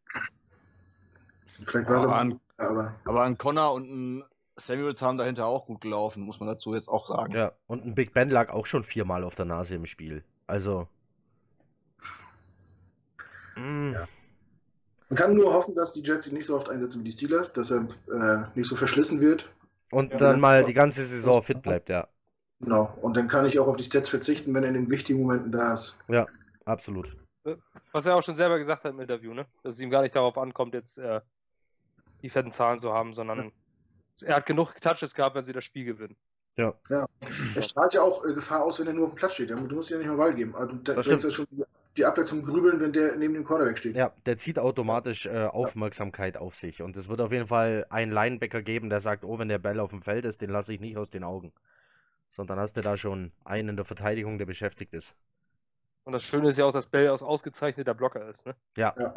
[1.64, 2.94] Vielleicht war es aber, an, aber.
[3.04, 4.24] aber an Connor und ein
[4.56, 7.32] Samuels haben dahinter auch gut gelaufen, muss man dazu jetzt auch sagen.
[7.34, 10.24] Ja, und ein Big Ben lag auch schon viermal auf der Nase im Spiel.
[10.46, 10.88] Also.
[13.56, 13.92] Mm.
[13.92, 14.08] Ja.
[15.08, 17.52] Man kann nur hoffen, dass die Jets sich nicht so oft einsetzen wie die Steelers,
[17.52, 19.52] dass er äh, nicht so verschlissen wird.
[19.90, 22.08] Und ja, dann mal die ganze Saison fit bleibt, ja.
[22.60, 22.96] Genau.
[23.02, 25.52] Und dann kann ich auch auf die Stats verzichten, wenn er in den wichtigen Momenten
[25.52, 25.98] da ist.
[26.08, 26.26] Ja,
[26.64, 27.16] absolut.
[27.92, 29.46] Was er auch schon selber gesagt hat im Interview, ne?
[29.62, 31.20] Dass es ihm gar nicht darauf ankommt, jetzt äh,
[32.22, 33.52] die fetten Zahlen zu haben, sondern
[34.22, 36.16] er hat genug Touches gehabt, wenn sie das Spiel gewinnen.
[36.56, 36.72] Ja.
[36.88, 37.06] ja.
[37.54, 39.50] Er strahlt ja auch äh, Gefahr aus, wenn er nur auf dem Platz steht.
[39.50, 40.54] Du musst ja nicht mal Ball geben.
[40.54, 41.24] Also, du, das stimmt.
[41.24, 41.46] Ja schon
[41.96, 43.94] die Abwehr zum Grübeln, wenn der neben dem Quarterback steht.
[43.94, 46.40] Ja, der zieht automatisch äh, Aufmerksamkeit ja.
[46.40, 46.82] auf sich.
[46.82, 49.78] Und es wird auf jeden Fall einen Linebacker geben, der sagt, oh, wenn der Ball
[49.78, 51.52] auf dem Feld ist, den lasse ich nicht aus den Augen.
[52.34, 55.14] Sondern hast du da schon einen in der Verteidigung, der beschäftigt ist.
[56.02, 58.56] Und das Schöne ist ja auch, dass Bell aus ausgezeichneter Blocker ist, ne?
[58.76, 58.92] Ja.
[58.98, 59.14] ja.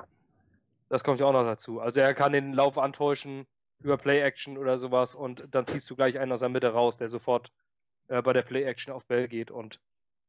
[0.87, 1.81] Das kommt ja auch noch dazu.
[1.81, 3.47] Also er kann den Lauf antäuschen,
[3.79, 7.09] über Play-Action oder sowas und dann ziehst du gleich einen aus der Mitte raus, der
[7.09, 7.51] sofort
[8.07, 9.79] äh, bei der Play-Action auf Bell geht und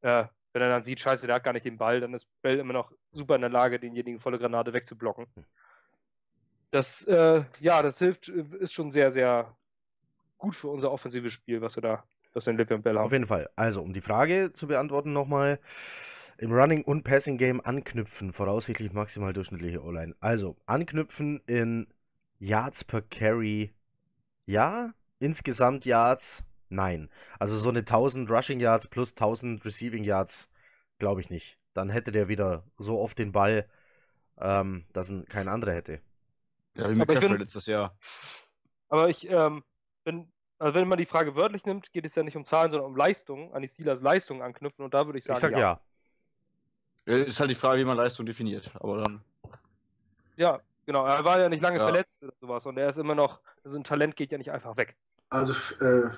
[0.01, 0.25] äh,
[0.55, 2.73] wenn er dann sieht, scheiße, der hat gar nicht den Ball, dann ist Bell immer
[2.73, 5.27] noch super in der Lage, denjenigen volle Granate wegzublocken.
[6.71, 9.55] Das, äh, ja, das hilft, ist schon sehr, sehr
[10.39, 13.05] gut für unser offensives Spiel, was wir da, wir in Lippe und Bell haben.
[13.05, 13.49] Auf jeden Fall.
[13.57, 15.61] Also, um die Frage zu beantworten nochmal,
[16.39, 20.15] im Running- und Passing-Game anknüpfen, voraussichtlich maximal durchschnittliche O-Line.
[20.21, 21.89] Also, anknüpfen in
[22.39, 23.75] Yards per Carry,
[24.47, 24.95] ja.
[25.21, 27.11] Insgesamt Yards, nein.
[27.41, 30.49] Also so eine 1000 Rushing Yards plus 1000 Receiving Yards,
[30.99, 31.59] glaube ich nicht.
[31.75, 33.69] Dann hätte der wieder so oft den Ball,
[34.41, 36.01] ähm, dass ihn kein anderer hätte.
[36.75, 37.99] Ja, wie McCaffrey letztes Jahr.
[38.89, 39.65] Aber ich, ähm,
[40.05, 42.91] wenn, also wenn man die Frage wörtlich nimmt, geht es ja nicht um Zahlen, sondern
[42.91, 45.81] um Leistung, an die Steelers Leistung anknüpfen und da würde ich sagen, ich sag ja.
[47.07, 47.17] ja.
[47.17, 49.23] Ist halt die Frage, wie man Leistung definiert, aber dann.
[50.37, 51.85] Ja, Genau, er war ja nicht lange ja.
[51.85, 54.79] verletzt oder sowas und er ist immer noch, also ein Talent geht ja nicht einfach
[54.79, 54.97] weg.
[55.29, 55.53] Also
[55.85, 56.09] äh,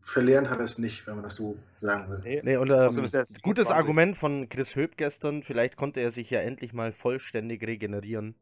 [0.00, 2.20] verlieren hat er es nicht, wenn man das so sagen will.
[2.24, 3.06] Nee, nee und ähm,
[3.42, 8.36] gutes Argument von Chris Höb gestern, vielleicht konnte er sich ja endlich mal vollständig regenerieren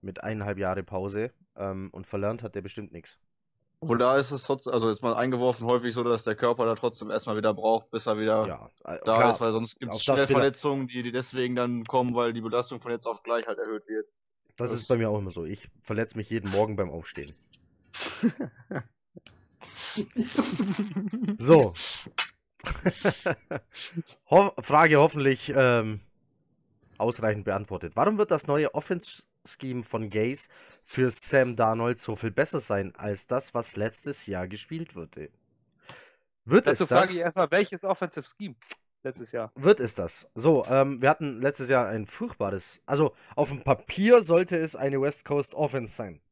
[0.00, 3.20] mit eineinhalb Jahre Pause ähm, und verlernt hat er bestimmt nichts.
[3.84, 6.74] Obwohl da ist es trotzdem, also jetzt mal eingeworfen, häufig so, dass der Körper da
[6.74, 9.94] trotzdem erstmal wieder braucht, bis er wieder ja, äh, da klar, ist, weil sonst gibt
[9.94, 13.46] es schnell Verletzungen, die, die deswegen dann kommen, weil die Belastung von jetzt auf gleich
[13.46, 14.06] halt erhöht wird.
[14.56, 15.44] Das ist bei mir auch immer so.
[15.44, 17.34] Ich verletze mich jeden Morgen beim Aufstehen.
[21.38, 21.74] so.
[24.30, 26.00] Ho Frage hoffentlich ähm,
[26.96, 27.96] ausreichend beantwortet.
[27.96, 28.74] Warum wird das neue
[29.44, 30.48] Offense-Scheme von Gaze
[30.84, 35.30] für Sam Darnold so viel besser sein als das, was letztes Jahr gespielt wurde?
[36.44, 36.98] Wird Dazu es das?
[37.00, 38.54] frage ich erstmal, welches Offensive Scheme?
[39.02, 39.52] letztes Jahr.
[39.54, 40.30] Wird es das?
[40.34, 42.80] So, ähm, wir hatten letztes Jahr ein furchtbares.
[42.86, 46.22] Also, auf dem Papier sollte es eine West Coast Offense sein.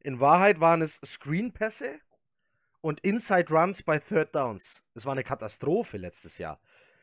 [0.00, 2.00] In Wahrheit waren es Screenpässe
[2.80, 4.82] und Inside Runs bei Third Downs.
[4.94, 6.58] Es war eine Katastrophe letztes Jahr.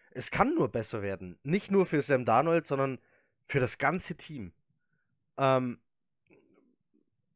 [0.10, 1.38] Es kann nur besser werden.
[1.44, 2.98] Nicht nur für Sam Darnold, sondern
[3.46, 4.52] für das ganze Team.
[5.38, 5.80] Ähm,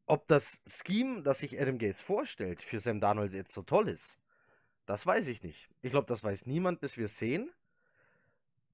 [0.06, 4.18] ob das Scheme, das sich Adam Gaze vorstellt, für Sam Darnold jetzt so toll ist,
[4.86, 5.68] das weiß ich nicht.
[5.82, 7.50] Ich glaube, das weiß niemand, bis wir es sehen.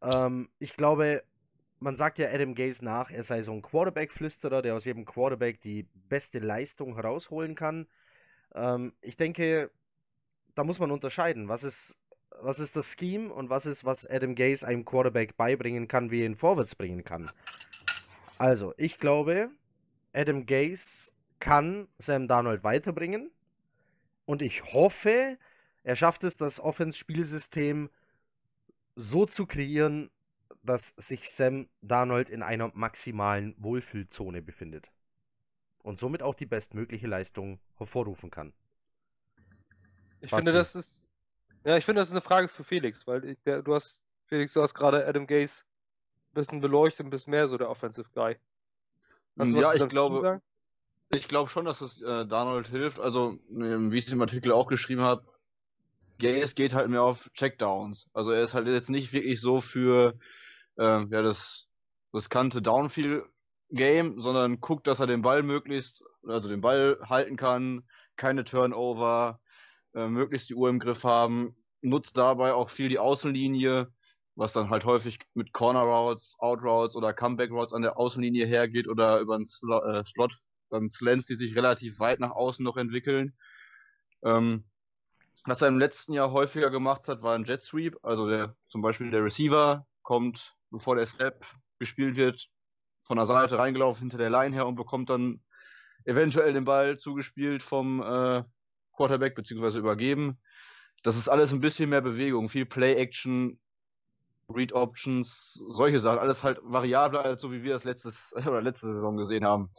[0.00, 1.24] Ähm, ich glaube,
[1.80, 5.60] man sagt ja Adam Gaze nach, er sei so ein Quarterback-Flüsterer, der aus jedem Quarterback
[5.60, 7.88] die beste Leistung herausholen kann.
[8.54, 9.70] Ähm, ich denke,
[10.54, 11.48] da muss man unterscheiden.
[11.48, 11.98] Was ist,
[12.40, 16.20] was ist das Scheme und was ist, was Adam Gaze einem Quarterback beibringen kann, wie
[16.20, 17.30] er ihn vorwärts bringen kann?
[18.38, 19.50] Also, ich glaube,
[20.12, 23.30] Adam Gaze kann Sam Darnold weiterbringen.
[24.26, 25.38] Und ich hoffe,
[25.82, 27.90] er schafft es, das Offense-Spielsystem
[28.96, 30.10] so zu kreieren,
[30.62, 34.90] dass sich Sam Darnold in einer maximalen Wohlfühlzone befindet.
[35.82, 38.54] Und somit auch die bestmögliche Leistung hervorrufen kann.
[40.20, 40.36] Ich Basti.
[40.36, 41.06] finde, das ist.
[41.64, 44.62] Ja, ich finde, das ist eine Frage für Felix, weil der, du hast, Felix, du
[44.62, 45.64] hast gerade Adam Gaze
[46.34, 48.36] bisschen beleuchtet und bist mehr so der Offensive Guy.
[49.36, 50.40] Du ja, ich glaube,
[51.10, 53.00] ich glaube schon, dass es äh, Donald hilft.
[53.00, 55.24] Also, ähm, wie ich es im Artikel auch geschrieben habe,
[56.18, 58.08] Gaze geht halt mehr auf Checkdowns.
[58.12, 60.14] Also er ist halt jetzt nicht wirklich so für
[60.76, 61.66] äh, ja, das
[62.12, 67.84] riskante Downfield-Game, sondern guckt, dass er den Ball möglichst, also den Ball halten kann,
[68.16, 69.40] keine Turnover,
[69.94, 73.92] äh, möglichst die Uhr im Griff haben, nutzt dabei auch viel die Außenlinie,
[74.36, 78.46] was dann halt häufig mit Corner Routes, Out Routes oder Comeback Routes an der Außenlinie
[78.46, 80.36] hergeht oder über einen Sl äh, Slot,
[80.70, 83.34] dann Slants, die sich relativ weit nach außen noch entwickeln.
[84.24, 84.64] Ähm,
[85.44, 88.82] was er im letzten Jahr häufiger gemacht hat, war ein Jet Sweep, also der, zum
[88.82, 91.44] Beispiel der Receiver kommt, bevor der Snap
[91.78, 92.48] gespielt wird,
[93.02, 95.42] von der Seite reingelaufen hinter der Line her und bekommt dann
[96.04, 98.42] eventuell den Ball zugespielt vom äh,
[98.96, 100.40] Quarterback beziehungsweise übergeben.
[101.02, 103.60] Das ist alles ein bisschen mehr Bewegung, viel Play-Action,
[104.48, 109.16] Read-Options, solche Sachen, alles halt variabler als so wie wir das letztes oder letzte Saison
[109.16, 109.70] gesehen haben.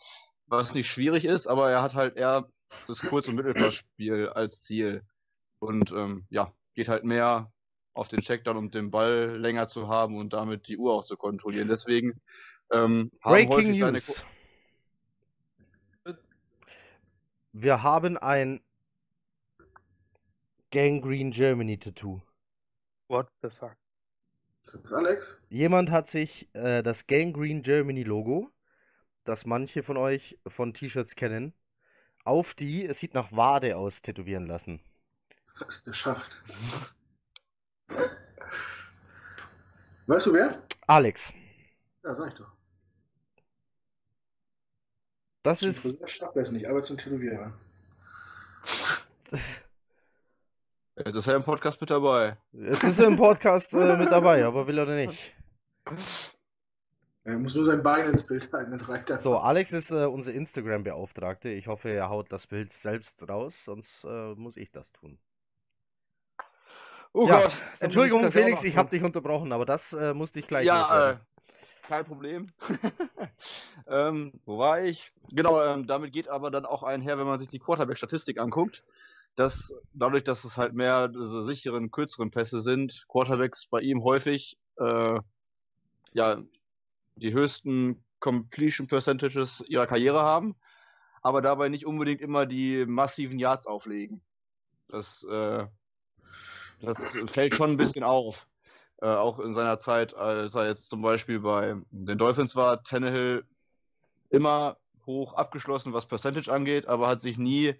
[0.47, 2.47] Was nicht schwierig ist, aber er hat halt eher
[2.87, 5.03] das Kurz- und Mittelpassspiel als Ziel.
[5.59, 7.51] Und ähm, ja, geht halt mehr
[7.93, 11.15] auf den Checkdown, um den Ball länger zu haben und damit die Uhr auch zu
[11.15, 11.67] kontrollieren.
[11.67, 12.21] Deswegen
[12.71, 14.23] ähm, Breaking News.
[17.53, 18.61] Wir haben ein
[20.71, 22.21] Gangrene Germany Tattoo.
[23.07, 23.77] What the fuck?
[24.91, 25.37] Alex?
[25.49, 28.51] Jemand hat sich äh, das Gangrene Germany Logo,
[29.23, 31.53] das manche von euch von T-Shirts kennen,
[32.23, 34.81] auf die, es sieht nach Wade aus, tätowieren lassen.
[35.59, 36.41] Was der schafft.
[40.07, 40.61] Weißt du wer?
[40.87, 41.33] Alex.
[42.03, 42.51] Ja, sag ich doch.
[45.43, 46.09] Das ist.
[46.09, 47.53] Schafft es nicht, aber zum Tätowierer.
[50.97, 52.37] Jetzt ist er im Podcast mit dabei.
[52.53, 55.35] Jetzt ist er im Podcast äh, mit dabei, aber will er nicht.
[57.25, 59.19] Er muss nur sein Bein ins Bild halten, das reicht dann.
[59.19, 61.49] So, Alex ist äh, unser Instagram-Beauftragte.
[61.49, 65.19] Ich hoffe, er haut das Bild selbst raus, sonst äh, muss ich das tun.
[67.11, 67.41] Oh ja.
[67.41, 67.57] Gott.
[67.81, 71.17] Entschuldigung, Felix, ich habe dich unterbrochen, aber das äh, musste ich gleich Ja, äh,
[71.87, 72.47] kein Problem.
[73.87, 75.11] ähm, wo war ich?
[75.29, 78.85] Genau, ähm, damit geht aber dann auch einher, wenn man sich die Quarterback-Statistik anguckt
[79.35, 84.57] dass dadurch, dass es halt mehr diese sicheren, kürzeren Pässe sind, Quarterbacks bei ihm häufig
[84.77, 85.19] äh,
[86.13, 86.41] ja
[87.15, 90.55] die höchsten Completion Percentages ihrer Karriere haben,
[91.21, 94.21] aber dabei nicht unbedingt immer die massiven Yards auflegen.
[94.87, 95.65] Das, äh,
[96.81, 96.97] das
[97.29, 98.47] fällt schon ein bisschen auf.
[99.01, 103.45] Äh, auch in seiner Zeit, als er jetzt zum Beispiel bei den Dolphins war, Tannehill
[104.29, 107.75] immer hoch abgeschlossen, was Percentage angeht, aber hat sich nie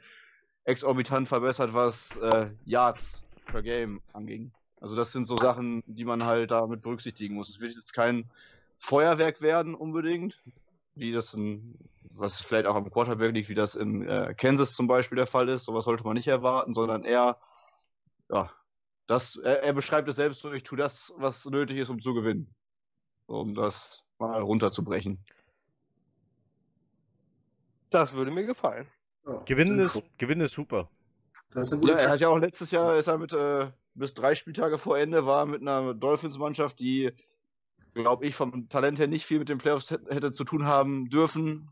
[0.65, 4.51] exorbitant verbessert, was äh, Yards per Game anging.
[4.81, 7.49] Also das sind so Sachen, die man halt damit berücksichtigen muss.
[7.49, 8.29] Es wird jetzt kein
[8.77, 10.43] Feuerwerk werden unbedingt,
[10.95, 11.77] wie das in,
[12.11, 15.49] was vielleicht auch am Quarterback liegt, wie das in äh, Kansas zum Beispiel der Fall
[15.49, 15.65] ist.
[15.65, 17.37] Sowas sollte man nicht erwarten, sondern eher,
[18.29, 18.51] ja,
[19.07, 22.13] das, er, er beschreibt es selbst so, ich tue das, was nötig ist, um zu
[22.13, 22.53] gewinnen.
[23.27, 25.19] Um das mal runterzubrechen.
[27.89, 28.87] Das würde mir gefallen.
[29.25, 30.89] Ja, Gewinnen, ist, Gewinnen ist super.
[31.55, 34.77] Ist ja, er hat ja auch letztes Jahr, ist er mit, äh, bis drei Spieltage
[34.77, 37.11] vor Ende, war mit einer Dolphins-Mannschaft, die,
[37.93, 41.69] glaube ich, vom Talent her nicht viel mit den Playoffs hätte zu tun haben dürfen,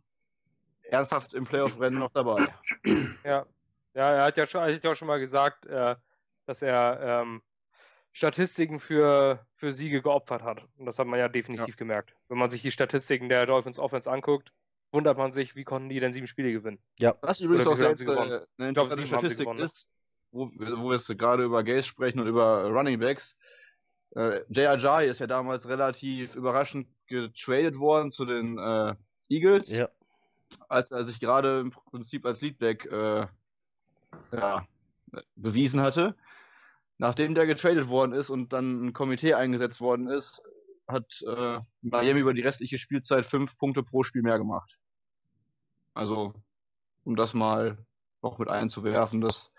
[0.83, 2.45] ernsthaft im Playoff-Rennen noch dabei.
[3.23, 3.45] Ja.
[3.93, 5.95] ja, er hat ja schon, hat ja auch schon mal gesagt, äh,
[6.45, 7.41] dass er ähm,
[8.13, 10.65] Statistiken für, für Siege geopfert hat.
[10.77, 11.77] Und das hat man ja definitiv ja.
[11.77, 12.15] gemerkt.
[12.29, 14.53] Wenn man sich die Statistiken der Dolphins Offense anguckt,
[14.93, 16.79] wundert man sich, wie konnten die denn sieben Spiele gewinnen?
[16.99, 17.15] Ja.
[17.21, 19.89] Was übrigens auch selbst äh, eine interessante Statistik ist,
[20.31, 23.35] wo, wo wir jetzt gerade über Gaze sprechen und über Running Backs.
[24.15, 24.77] Äh, J.R.
[24.77, 28.95] Jai ist ja damals relativ überraschend getradet worden zu den äh,
[29.29, 29.69] Eagles.
[29.69, 29.89] Ja.
[30.69, 33.25] Als er sich gerade im Prinzip als Leadback äh,
[34.31, 34.67] ja,
[35.35, 36.15] bewiesen hatte.
[36.99, 40.41] Nachdem der getradet worden ist und dann ein Komitee eingesetzt worden ist,
[40.87, 44.77] hat äh, Miami über die restliche Spielzeit fünf Punkte pro Spiel mehr gemacht.
[45.93, 46.33] Also,
[47.03, 47.77] um das mal
[48.21, 49.51] noch mit einzuwerfen, dass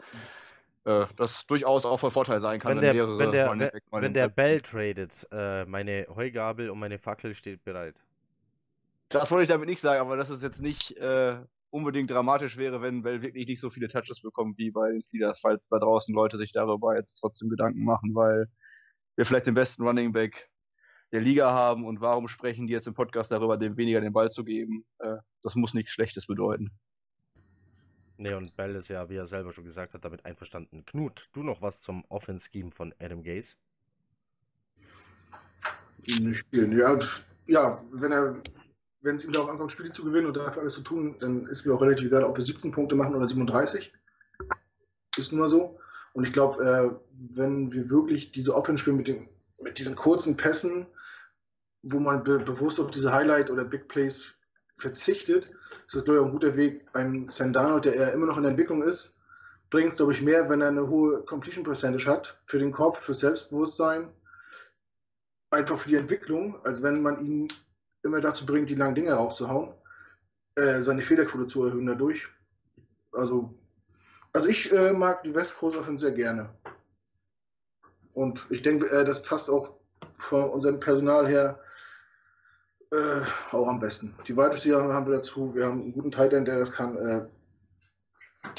[0.84, 4.14] äh, das durchaus auch von Vorteil sein kann, wenn, der, mehrere wenn der, wenn, wenn
[4.14, 7.96] der Bell tradet, äh, meine Heugabel und meine Fackel steht bereit.
[9.08, 11.36] Das wollte ich damit nicht sagen, aber dass es jetzt nicht äh,
[11.70, 15.40] unbedingt dramatisch wäre, wenn Bell wirklich nicht so viele Touches bekommt wie bei den Steelers,
[15.40, 18.48] falls da draußen Leute sich darüber jetzt trotzdem Gedanken machen, weil
[19.16, 20.50] wir vielleicht den besten Running Back
[21.12, 24.30] der Liga haben und warum sprechen die jetzt im Podcast darüber, dem weniger den Ball
[24.30, 24.84] zu geben.
[24.98, 26.70] Äh, das muss nichts Schlechtes bedeuten.
[28.16, 30.84] Nee, und Bell ist ja, wie er selber schon gesagt hat, damit einverstanden.
[30.84, 33.56] Knut, du noch was zum Offense-Scheme von Adam Gaze?
[36.06, 36.78] Nicht spielen.
[36.78, 36.98] Ja,
[37.46, 38.40] ja, wenn er,
[39.00, 41.66] wenn es ihm darauf ankommt, Spiele zu gewinnen und dafür alles zu tun, dann ist
[41.66, 43.92] mir auch relativ egal, ob wir 17 Punkte machen oder 37.
[45.16, 45.78] Ist nur so.
[46.12, 46.90] Und ich glaube, äh,
[47.34, 49.28] wenn wir wirklich diese Offense spielen mit, den,
[49.64, 50.86] mit diesen kurzen Pässen,
[51.82, 54.34] wo man be bewusst auf diese Highlight oder Big Plays
[54.76, 55.50] verzichtet,
[55.86, 56.86] ist das, glaube ich, ein guter Weg.
[56.92, 59.16] Ein Sandano, der eher immer noch in Entwicklung ist,
[59.70, 63.00] bringt es, glaube ich, mehr, wenn er eine hohe Completion Percentage hat, für den Kopf,
[63.00, 64.12] für Selbstbewusstsein,
[65.50, 67.48] einfach für die Entwicklung, als wenn man ihn
[68.02, 69.74] immer dazu bringt, die langen Dinge rauszuhauen,
[70.56, 72.28] äh, seine Fehlerquote zu erhöhen dadurch.
[73.12, 73.54] Also,
[74.32, 76.50] also ich äh, mag die West Coast Offense sehr gerne.
[78.14, 79.74] Und ich denke, äh, das passt auch
[80.18, 81.58] von unserem Personal her
[82.92, 83.22] äh,
[83.52, 84.14] auch am besten.
[84.26, 85.54] Die Wide Receiver haben wir dazu.
[85.54, 86.96] Wir haben einen guten Tight End, der das kann.
[86.96, 87.26] Äh,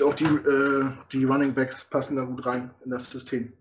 [0.04, 3.54] auch die, äh, die Running Backs passen da gut rein in das System.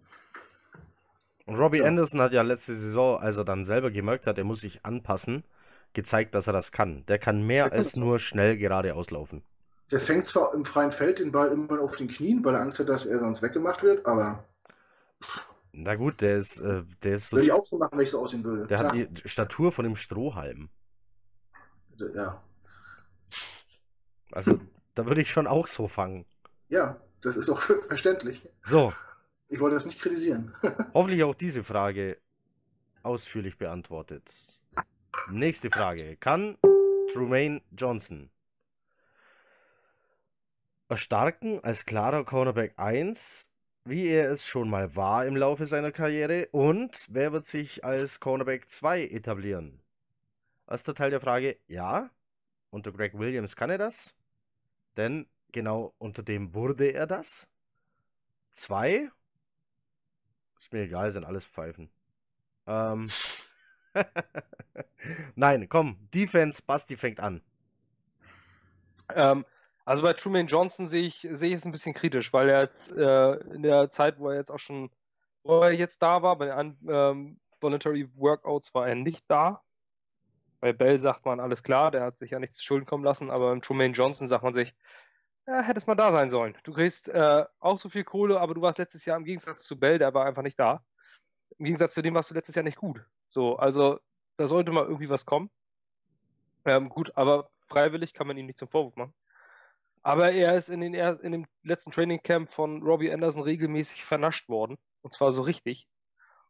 [1.46, 1.84] Robbie ja.
[1.84, 5.44] Anderson hat ja letzte Saison, als er dann selber gemerkt hat, er muss sich anpassen,
[5.92, 7.04] gezeigt, dass er das kann.
[7.06, 9.42] Der kann mehr der als nur schnell geradeaus laufen.
[9.90, 12.78] Der fängt zwar im freien Feld den Ball immer auf den Knien, weil er Angst
[12.78, 14.42] hat, dass er sonst weggemacht wird, aber.
[15.76, 16.60] Na gut, der ist.
[16.60, 18.66] Äh, der ist würde ich auch so machen, wenn ich so aussehen würde.
[18.66, 18.92] Der Klar.
[18.92, 20.70] hat die Statur von dem Strohhalm.
[22.14, 22.42] Ja.
[24.30, 24.60] Also,
[24.94, 26.26] da würde ich schon auch so fangen.
[26.68, 28.48] Ja, das ist auch verständlich.
[28.64, 28.92] So,
[29.48, 30.54] ich wollte das nicht kritisieren.
[30.94, 32.18] Hoffentlich auch diese Frage
[33.02, 34.32] ausführlich beantwortet.
[35.30, 36.16] Nächste Frage.
[36.16, 36.56] Kann
[37.12, 38.30] Trumaine Johnson
[40.88, 43.50] erstarken als klarer Cornerback 1,
[43.84, 46.48] wie er es schon mal war im Laufe seiner Karriere?
[46.52, 49.80] Und wer wird sich als Cornerback 2 etablieren?
[50.66, 52.10] Erster Teil der Frage, ja.
[52.70, 54.14] Unter Greg Williams kann er das.
[54.96, 57.48] Denn genau unter dem wurde er das.
[58.50, 59.10] Zwei,
[60.58, 61.90] ist mir egal, sind alles Pfeifen.
[62.66, 63.10] Ähm.
[65.34, 67.42] Nein, komm, Defense, Basti fängt an.
[69.14, 69.44] Ähm,
[69.84, 72.92] also bei Truman Johnson sehe ich, sehe ich es ein bisschen kritisch, weil er jetzt,
[72.92, 74.90] äh, in der Zeit, wo er jetzt auch schon,
[75.42, 79.62] wo er jetzt da war, bei den ähm, Voluntary Workouts war er nicht da.
[80.60, 83.30] Bei Bell sagt man, alles klar, der hat sich ja nichts zu Schulden kommen lassen,
[83.30, 84.74] aber beim Truman Johnson sagt man sich,
[85.46, 86.56] ja, hättest mal da sein sollen.
[86.62, 89.78] Du kriegst äh, auch so viel Kohle, aber du warst letztes Jahr im Gegensatz zu
[89.78, 90.82] Bell, der war einfach nicht da.
[91.58, 93.04] Im Gegensatz zu dem warst du letztes Jahr nicht gut.
[93.26, 94.00] So, also
[94.38, 95.50] da sollte mal irgendwie was kommen.
[96.64, 99.12] Ähm, gut, aber freiwillig kann man ihm nicht zum Vorwurf machen.
[100.04, 104.76] Aber er ist in, den, in dem letzten Trainingcamp von Robbie Anderson regelmäßig vernascht worden.
[105.00, 105.88] Und zwar so richtig.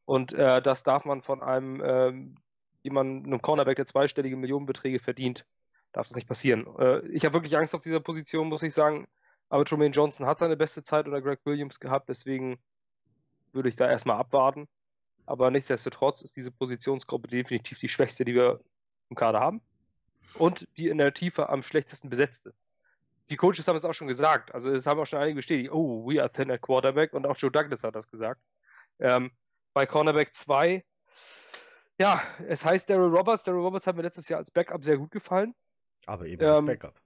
[0.05, 2.35] Und äh, das darf man von einem, ähm,
[2.83, 5.47] jemandem, einem Cornerback, der zweistellige Millionenbeträge verdient,
[5.93, 6.67] darf das nicht passieren.
[6.79, 9.07] Äh, ich habe wirklich Angst auf dieser Position, muss ich sagen.
[9.49, 12.59] Aber Truman Johnson hat seine beste Zeit unter Greg Williams gehabt, deswegen
[13.53, 14.67] würde ich da erstmal abwarten.
[15.27, 18.61] Aber nichtsdestotrotz ist diese Positionsgruppe definitiv die schwächste, die wir
[19.11, 19.63] im Kader haben.
[20.39, 22.53] Und die in der Tiefe am schlechtesten besetzte.
[23.31, 24.55] Die Coaches haben es auch schon gesagt.
[24.55, 27.13] Also es haben auch schon einige bestätigt, oh, we are thin at Quarterback.
[27.13, 28.41] Und auch Joe Douglas hat das gesagt.
[28.99, 29.31] Ähm,
[29.73, 30.85] bei Cornerback 2,
[31.99, 33.45] ja, es heißt Daryl Roberts.
[33.45, 35.55] Daryl Roberts hat mir letztes Jahr als Backup sehr gut gefallen.
[36.07, 37.01] Aber eben als ähm, Backup.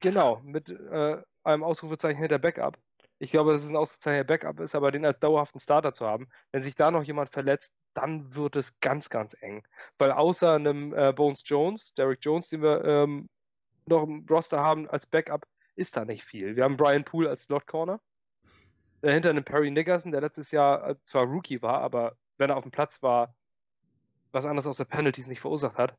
[0.00, 2.78] Genau, mit äh, einem Ausrufezeichen hinter Backup.
[3.18, 6.28] Ich glaube, dass es ein ausgezeichneter Backup ist, aber den als dauerhaften Starter zu haben,
[6.52, 9.66] wenn sich da noch jemand verletzt, dann wird es ganz, ganz eng.
[9.98, 13.28] Weil außer einem äh, Bones Jones, Derek Jones, den wir ähm,
[13.88, 16.56] noch im Roster haben als Backup, ist da nicht viel.
[16.56, 18.00] Wir haben Brian Poole als Slot Corner.
[19.00, 22.64] Dahinter einen Perry Nickerson, der letztes Jahr äh, zwar Rookie war, aber wenn er auf
[22.64, 23.34] dem Platz war,
[24.32, 25.96] was anderes außer Penalties nicht verursacht hat.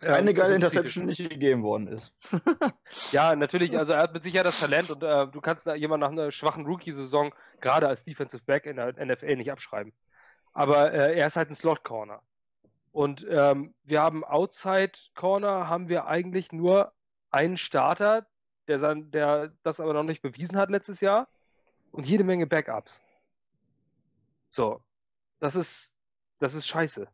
[0.00, 2.14] Eine geile Interception nicht gegeben worden ist.
[3.12, 6.02] ja, natürlich, also er hat mit Sicherheit das Talent und äh, du kannst da jemand
[6.02, 9.92] nach einer schwachen Rookie-Saison gerade als Defensive Back in der NFL nicht abschreiben.
[10.52, 12.22] Aber äh, er ist halt ein Slot-Corner.
[12.92, 16.92] Und ähm, wir haben Outside-Corner, haben wir eigentlich nur
[17.30, 18.26] einen Starter,
[18.66, 21.28] der, sein, der das aber noch nicht bewiesen hat letztes Jahr
[21.90, 23.00] und jede Menge Backups.
[24.48, 24.82] So,
[25.40, 25.94] das ist,
[26.38, 27.08] das ist scheiße.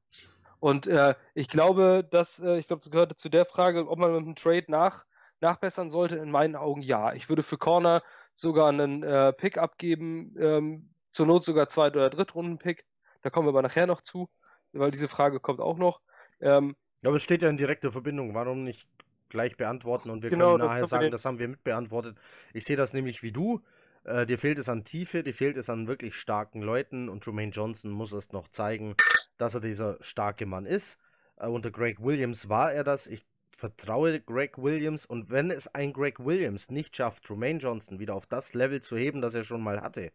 [0.60, 4.12] Und äh, ich glaube, dass, äh, ich glaube, das gehört zu der Frage, ob man
[4.12, 5.04] mit einem Trade nach,
[5.40, 7.12] nachbessern sollte, in meinen Augen ja.
[7.12, 8.02] Ich würde für Corner
[8.34, 12.84] sogar einen äh, Pick abgeben, ähm, zur Not sogar Zweit- oder Drittrunden-Pick.
[13.22, 14.28] Da kommen wir aber nachher noch zu,
[14.74, 16.00] weil diese Frage kommt auch noch.
[16.40, 18.34] Ähm, ja, aber es steht ja in direkter Verbindung.
[18.34, 18.88] Warum nicht
[19.28, 22.16] gleich beantworten und wir genau, können nachher sagen, das haben wir mitbeantwortet.
[22.52, 23.62] Ich sehe das nämlich wie du.
[24.04, 27.50] Äh, dir fehlt es an Tiefe, dir fehlt es an wirklich starken Leuten und Jermaine
[27.50, 28.94] Johnson muss es noch zeigen,
[29.38, 30.98] dass er dieser starke Mann ist.
[31.36, 33.06] Äh, unter Greg Williams war er das.
[33.06, 33.24] Ich
[33.56, 38.26] vertraue Greg Williams und wenn es ein Greg Williams nicht schafft, Romaine Johnson wieder auf
[38.26, 40.12] das Level zu heben, das er schon mal hatte,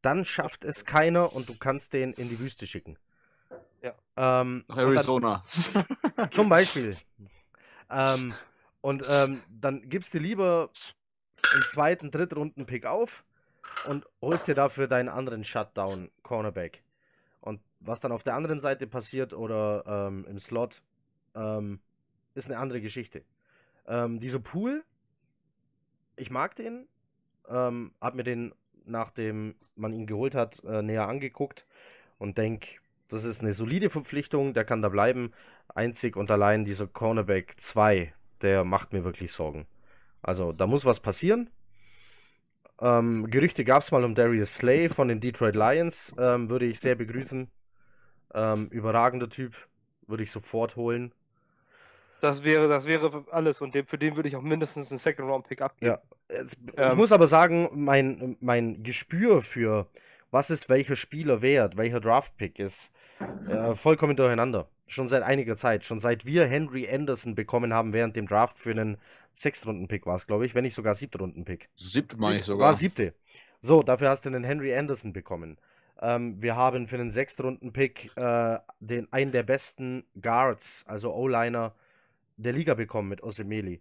[0.00, 2.98] dann schafft es keiner und du kannst den in die Wüste schicken.
[3.82, 3.92] Ja.
[4.16, 5.42] Ähm, Arizona.
[6.16, 6.96] Dann, zum Beispiel.
[7.90, 8.34] ähm,
[8.80, 10.70] und ähm, dann gibst du lieber
[11.54, 13.24] einen zweiten, Drittrunden-Pick auf
[13.86, 16.82] und holst dir dafür deinen anderen Shutdown-Cornerback.
[17.40, 20.82] Und was dann auf der anderen Seite passiert oder ähm, im Slot,
[21.34, 21.80] ähm,
[22.34, 23.24] ist eine andere Geschichte.
[23.86, 24.84] Ähm, dieser Pool,
[26.16, 26.86] ich mag den,
[27.48, 28.54] ähm, hab mir den,
[28.86, 31.66] nachdem man ihn geholt hat, äh, näher angeguckt
[32.18, 35.32] und denke, das ist eine solide Verpflichtung, der kann da bleiben.
[35.74, 39.66] Einzig und allein dieser Cornerback 2, der macht mir wirklich Sorgen.
[40.22, 41.50] Also da muss was passieren.
[42.80, 46.80] Ähm, Gerüchte gab es mal um Darius Slay von den Detroit Lions, ähm, würde ich
[46.80, 47.50] sehr begrüßen.
[48.34, 49.54] Ähm, überragender Typ,
[50.06, 51.12] würde ich sofort holen.
[52.20, 55.28] Das wäre, das wäre alles und dem, für den würde ich auch mindestens einen Second
[55.28, 55.92] Round Pick abgeben.
[55.92, 56.36] Ja,
[56.76, 59.86] ähm, ich muss aber sagen, mein, mein Gespür für
[60.34, 62.92] was ist welcher Spieler wert, welcher Draft Pick ist,
[63.48, 64.68] äh, vollkommen durcheinander.
[64.88, 65.84] Schon seit einiger Zeit.
[65.84, 68.98] Schon seit wir Henry Anderson bekommen haben während dem Draft für einen
[69.32, 71.68] Sechstrunden-Pick war es, glaube ich, wenn nicht sogar Siebtrunden-Pick.
[71.76, 72.66] Siebte meine ich sogar.
[72.66, 73.14] War siebte.
[73.60, 75.56] So, dafür hast du einen Henry Anderson bekommen.
[76.02, 81.74] Ähm, wir haben für einen Sechstrunden-Pick äh, den, einen der besten Guards, also O-Liner
[82.36, 83.80] der Liga bekommen mit Osemeli.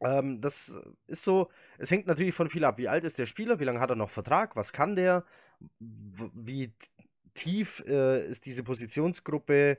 [0.00, 0.74] Ähm, das
[1.06, 2.78] ist so, es hängt natürlich von viel ab.
[2.78, 3.60] Wie alt ist der Spieler?
[3.60, 4.56] Wie lange hat er noch Vertrag?
[4.56, 5.24] Was kann der?
[5.78, 6.72] Wie
[7.34, 9.78] tief äh, ist diese Positionsgruppe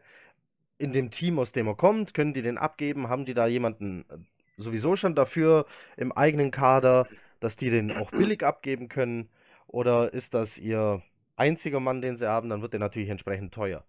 [0.77, 2.13] in dem Team, aus dem er kommt?
[2.13, 3.09] Können die den abgeben?
[3.09, 4.17] Haben die da jemanden äh,
[4.57, 5.65] sowieso schon dafür
[5.97, 7.07] im eigenen Kader,
[7.39, 9.29] dass die den auch billig abgeben können?
[9.67, 11.01] Oder ist das ihr
[11.35, 12.49] einziger Mann, den sie haben?
[12.49, 13.85] Dann wird der natürlich entsprechend teuer.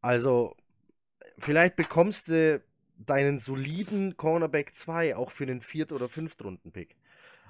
[0.00, 0.56] Also,
[1.38, 2.62] vielleicht bekommst du
[2.98, 6.96] deinen soliden Cornerback 2 auch für den Viert- oder Fünftrunden-Pick.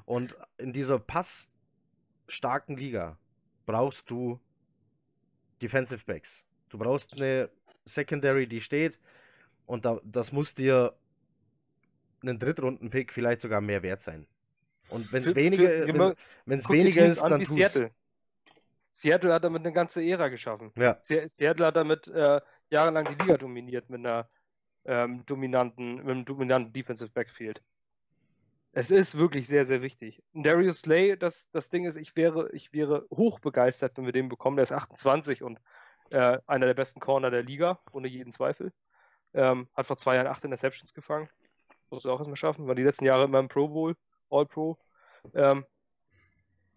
[0.05, 3.19] Und in dieser passstarken Liga
[3.67, 4.41] brauchst du
[5.61, 6.45] Defensive Backs.
[6.69, 7.51] Du brauchst eine
[7.85, 9.01] Secondary, die steht.
[9.67, 10.97] Und da, das muss dir
[12.23, 14.27] einen Drittrunden-Pick vielleicht sogar mehr wert sein.
[14.91, 16.15] Und wenn es weniger,
[16.47, 17.91] wenn, es weniger ist, dann tust Seattle.
[18.91, 20.73] Seattle hat damit eine ganze Ära geschaffen.
[20.77, 20.99] Ja.
[21.03, 22.41] Seattle hat damit äh,
[22.71, 24.29] jahrelang die Liga dominiert mit einer
[24.89, 27.63] ähm, dominanten, mit einem dominanten Defensive Backfield.
[28.73, 30.23] Es ist wirklich sehr, sehr wichtig.
[30.33, 34.29] Darius Slay, das, das Ding ist, ich wäre, ich wäre hoch begeistert, wenn wir den
[34.29, 34.57] bekommen.
[34.57, 35.61] Der ist 28 und
[36.11, 38.73] äh, einer der besten Corner der Liga, ohne jeden Zweifel.
[39.35, 41.29] Ähm, hat vor zwei Jahren acht Interceptions gefangen.
[41.91, 42.67] Muss er auch erstmal schaffen.
[42.67, 43.95] War die letzten Jahre immer im Pro Bowl,
[44.31, 44.79] All Pro.
[45.35, 45.67] Ähm,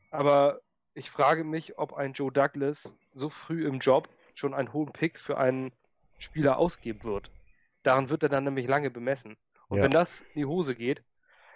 [0.09, 0.61] aber
[0.93, 5.17] ich frage mich, ob ein Joe Douglas so früh im Job schon einen hohen Pick
[5.19, 5.71] für einen
[6.17, 7.31] Spieler ausgeben wird.
[7.83, 9.37] Daran wird er dann nämlich lange bemessen.
[9.67, 9.83] Und ja.
[9.83, 11.03] wenn das in die Hose geht,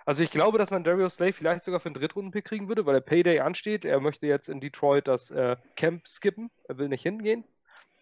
[0.06, 2.94] also ich glaube, dass man Darius Slay vielleicht sogar für einen Drittrunden-Pick kriegen würde, weil
[2.94, 3.86] der Payday ansteht.
[3.86, 6.52] Er möchte jetzt in Detroit das äh, Camp skippen.
[6.68, 7.44] Er will nicht hingehen.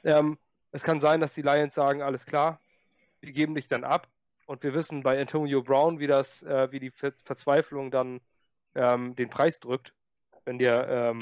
[0.04, 0.38] Ähm,
[0.72, 2.60] es kann sein, dass die Lions sagen, alles klar,
[3.22, 4.10] wir geben dich dann ab.
[4.46, 8.20] Und wir wissen bei Antonio Brown, wie das, äh, wie die Ver Verzweiflung dann
[8.76, 9.94] ähm, den Preis drückt.
[10.44, 11.20] Wenn dir, ähm,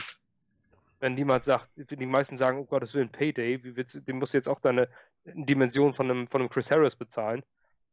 [1.00, 4.18] wenn niemand sagt, die meisten sagen, oh Gott, das will ein Payday, wie willst, dem
[4.18, 4.90] musst du jetzt auch deine
[5.26, 7.44] Dimension von einem, von einem Chris Harris bezahlen.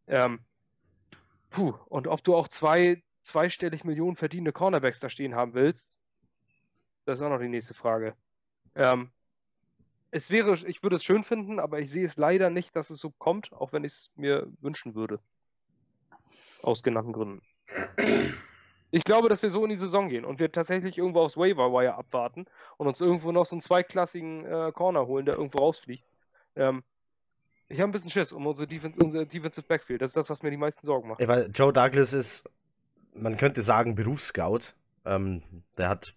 [0.06, 0.40] Ähm,
[1.50, 5.94] puh, und ob du auch zwei zweistellig Millionen verdienende Cornerbacks da stehen haben willst,
[7.04, 8.14] das ist auch noch die nächste Frage.
[8.74, 9.10] Ähm,
[10.10, 12.98] es wäre, ich würde es schön finden, aber ich sehe es leider nicht, dass es
[12.98, 15.20] so kommt, auch wenn ich es mir wünschen würde.
[16.62, 17.42] Aus genannten Gründen.
[18.90, 21.70] Ich glaube, dass wir so in die Saison gehen und wir tatsächlich irgendwo aufs Waiver
[21.72, 22.46] Wire abwarten
[22.78, 26.06] und uns irgendwo noch so einen zweiklassigen äh, Corner holen, der irgendwo rausfliegt.
[26.56, 26.82] Ähm,
[27.68, 30.00] ich habe ein bisschen Schiss um unsere, Defense, unser Defensive Backfield.
[30.00, 31.20] Das ist das, was mir die meisten Sorgen macht.
[31.20, 32.48] Ja, weil Joe Douglas ist,
[33.14, 34.74] man könnte sagen, Berufsscout.
[35.04, 35.42] Ähm,
[35.76, 36.14] der hat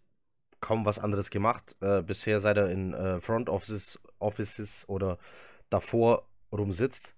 [0.62, 1.76] kaum was anderes gemacht.
[1.82, 5.18] Äh, bisher, seit er in äh, Front Offices, Offices oder
[5.70, 7.16] davor rumsitzt.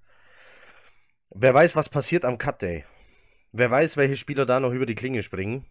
[1.30, 2.86] Wer weiß, was passiert am Cut Day.
[3.52, 5.66] Wer weiß, welche Spieler da noch über die Klinge springen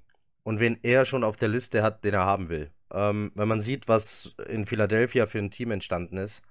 [0.45, 2.71] und wen er schon auf der Liste hat, den er haben will.
[2.93, 6.43] Ähm, wenn man sieht, was in Philadelphia für ein Team entstanden ist,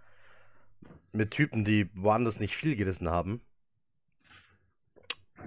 [1.14, 3.42] mit Typen, die woanders nicht viel gerissen haben,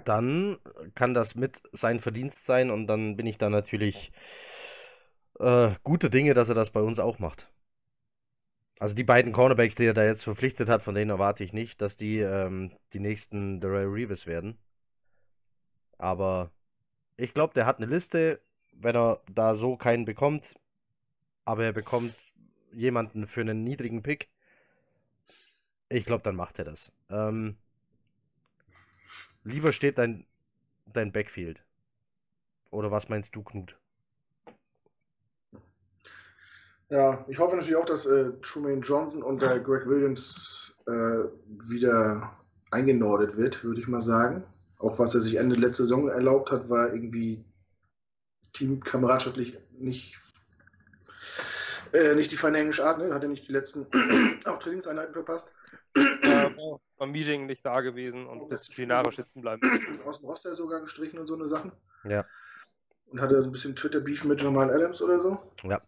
[0.04, 0.58] dann
[0.94, 4.12] kann das mit sein Verdienst sein und dann bin ich da natürlich
[5.38, 7.48] äh, gute Dinge, dass er das bei uns auch macht.
[8.78, 11.80] Also die beiden Cornerbacks, die er da jetzt verpflichtet hat, von denen erwarte ich nicht,
[11.80, 14.58] dass die ähm, die nächsten Darrell Reeves werden.
[15.96, 16.50] Aber
[17.16, 18.40] ich glaube, der hat eine Liste,
[18.72, 20.54] wenn er da so keinen bekommt,
[21.44, 22.32] aber er bekommt
[22.72, 24.28] jemanden für einen niedrigen Pick
[25.94, 26.92] ich glaube, dann macht er das.
[27.08, 27.56] Ähm,
[29.44, 30.26] lieber steht dein,
[30.86, 31.62] dein Backfield?
[32.70, 33.78] Oder was meinst du, Knut?
[36.90, 42.36] Ja, ich hoffe natürlich auch, dass äh, Truman Johnson und der Greg Williams äh, wieder
[42.70, 44.44] eingenordet wird, würde ich mal sagen.
[44.78, 47.44] Auch was er sich Ende letzter Saison erlaubt hat, war irgendwie
[48.52, 50.14] teamkameradschaftlich nicht,
[51.92, 52.98] äh, nicht die feine englische Art.
[52.98, 53.14] Ne?
[53.14, 53.86] Hat er nicht die letzten
[54.44, 55.52] auch Trainingseinheiten verpasst.
[56.96, 59.62] Beim Meeting nicht da gewesen und disziplinarisch sitzen bleiben.
[60.06, 61.72] Aus dem Roster sogar gestrichen und so eine Sachen.
[62.04, 62.24] Ja.
[63.06, 65.38] Und hatte so ein bisschen Twitter-Beef mit Jamal Adams oder so.
[65.64, 65.80] Ja.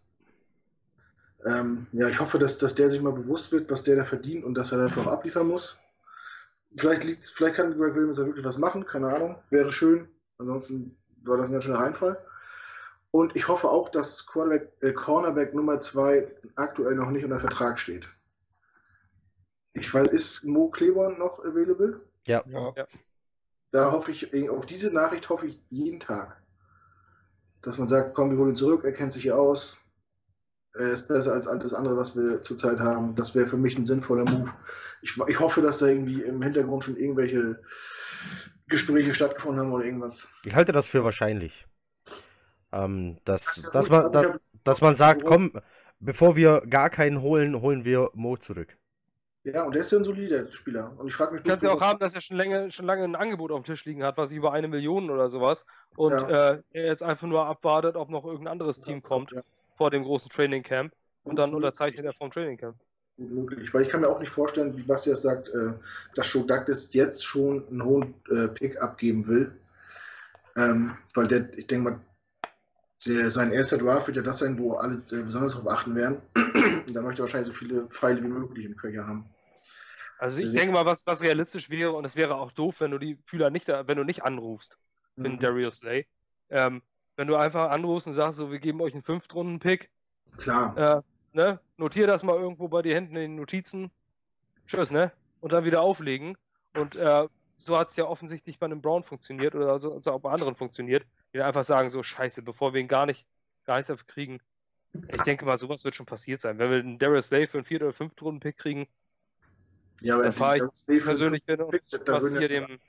[1.45, 4.43] Ähm, ja, ich hoffe, dass, dass der sich mal bewusst wird, was der da verdient
[4.43, 5.77] und dass er dafür auch abliefern muss.
[6.75, 9.37] Vielleicht, liegt's, vielleicht kann Greg Williams da wirklich was machen, keine Ahnung.
[9.49, 10.07] Wäre schön.
[10.37, 12.17] Ansonsten war das ein ganz schöner Reinfall.
[13.11, 17.79] Und ich hoffe auch, dass Quarterback, äh, Cornerback Nummer 2 aktuell noch nicht unter Vertrag
[17.79, 18.09] steht.
[19.79, 22.01] Ich weiß, ist Mo Kleborn noch available?
[22.25, 22.43] Ja.
[22.47, 22.73] Ja.
[23.71, 26.41] Da hoffe ich, auf diese Nachricht hoffe ich jeden Tag.
[27.61, 29.79] Dass man sagt, komm, wir holen ihn zurück, er kennt sich hier aus.
[30.73, 33.15] Er ist besser als alles andere, was wir zurzeit haben.
[33.15, 34.51] Das wäre für mich ein sinnvoller Move.
[35.01, 37.59] Ich, ich hoffe, dass da irgendwie im Hintergrund schon irgendwelche
[38.67, 40.29] Gespräche stattgefunden haben oder irgendwas.
[40.43, 41.67] Ich halte das für wahrscheinlich.
[42.71, 45.51] Ähm, dass, Ja, dass, man, da, dass man sagt, komm,
[45.99, 48.77] bevor wir gar keinen holen, holen wir Mo zurück.
[49.53, 50.93] Ja, und der ist ja ein solider Spieler.
[50.97, 53.15] Und ich frage mich Kannst ja auch haben, dass er schon lange, schon lange ein
[53.15, 55.65] Angebot auf dem Tisch liegen hat, was über eine Million oder sowas.
[55.95, 56.53] Und Ja.
[56.55, 59.41] äh, er jetzt einfach nur abwartet, ob noch irgendein anderes Team kommt Ja,
[59.77, 60.93] vor dem großen Training Camp.
[61.23, 61.57] Und dann Mhm.
[61.57, 62.75] unterzeichnet er vom Training Camp.
[63.17, 63.73] möglich.
[63.73, 65.73] Weil ich kann mir auch nicht vorstellen, wie Basti das sagt, äh,
[66.13, 69.57] dass Joe Douglas jetzt schon einen hohen äh, Pick abgeben will.
[70.55, 71.99] Ähm, weil der, ich denke mal,
[73.07, 76.21] der, sein erster Draft wird ja das sein, wo alle äh, besonders darauf achten werden.
[76.85, 79.25] Und da möchte er wahrscheinlich so viele Pfeile wie möglich im Köcher haben.
[80.19, 82.91] Also ich Also- denke mal, was, was realistisch wäre, und es wäre auch doof, wenn
[82.91, 84.77] du die Fühler nicht, wenn du nicht anrufst,
[85.15, 85.39] Mhm.
[85.39, 86.05] Darius Slay.
[86.49, 86.81] Ähm,
[87.15, 89.89] wenn du einfach anrufst und sagst, so, wir geben euch einen Fünftrunden-Pick,
[90.37, 90.77] Klar.
[90.77, 91.01] äh,
[91.35, 93.91] ne, notier das mal irgendwo bei dir hinten in den Notizen.
[94.67, 95.11] Tschüss, ne?
[95.39, 96.37] Und dann wieder auflegen.
[96.75, 100.19] Und äh, so hat es ja offensichtlich bei einem Brown funktioniert oder so, so auch
[100.19, 103.25] bei anderen funktioniert, die dann einfach sagen, so scheiße, bevor wir ihn gar nicht,
[103.65, 104.39] gar nichts dafür kriegen.
[105.11, 106.59] Ich denke mal, sowas wird schon passiert sein.
[106.59, 108.87] Wenn wir einen Darius Slay für einen Viert- oder Fünftrunden-Pick kriegen,
[110.01, 112.79] Ja, aber dann fahre ich persönlich hin und was würden hier ja- dem,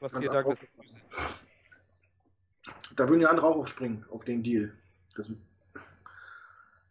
[0.00, 0.96] was hier andere Douglas
[2.96, 4.72] Da würden ja andere auch aufspringen auf den Deal.
[5.14, 5.30] Das,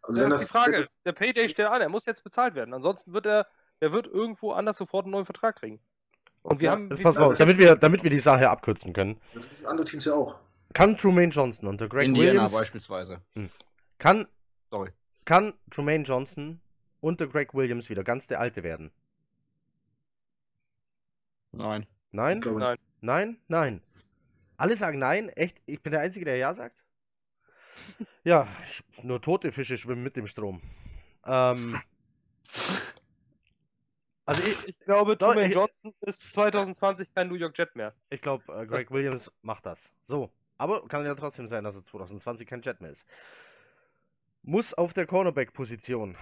[0.01, 0.87] also Das wenn ist die Frage.
[1.05, 2.73] Der Payday steht an, er muss jetzt bezahlt werden.
[2.73, 3.47] Ansonsten wird er,
[3.81, 5.79] der wird irgendwo anders sofort einen neuen Vertrag kriegen.
[6.43, 6.89] Und wir Ja, haben.
[6.89, 9.19] Pass auf, damit wir, damit wir die Sache abkürzen können.
[9.33, 10.39] Das wissen andere Teams ja auch.
[10.73, 13.21] Kann Trumaine Johnson unter Greg Indiana Williams beispielsweise.
[13.97, 14.27] kann,
[14.69, 14.91] Sorry.
[15.25, 16.61] kann Trumaine Johnson
[17.01, 18.91] unter Greg Williams wieder ganz der Alte werden?
[21.57, 21.85] Nein.
[22.11, 22.39] Nein?
[22.39, 22.77] Nein.
[23.01, 23.37] Nein?
[23.47, 23.81] Nein.
[24.57, 25.29] Alle sagen nein?
[25.29, 25.61] Echt?
[25.65, 26.83] Ich bin der Einzige, der ja sagt?
[28.23, 28.47] Ja,
[29.03, 30.59] nur tote Fische schwimmen mit dem Strom.
[31.25, 31.79] Ähm,
[34.25, 37.93] also ich, Ich glaube, ich- Johnson ist 2020 kein New York Jet mehr.
[38.09, 39.93] ich glaube, äh, Greg Williams macht das.
[40.01, 40.31] So.
[40.57, 43.05] Aber kann ja trotzdem sein, dass er 2020 kein Jet mehr ist.
[44.41, 46.15] Muss auf der Cornerback-Position.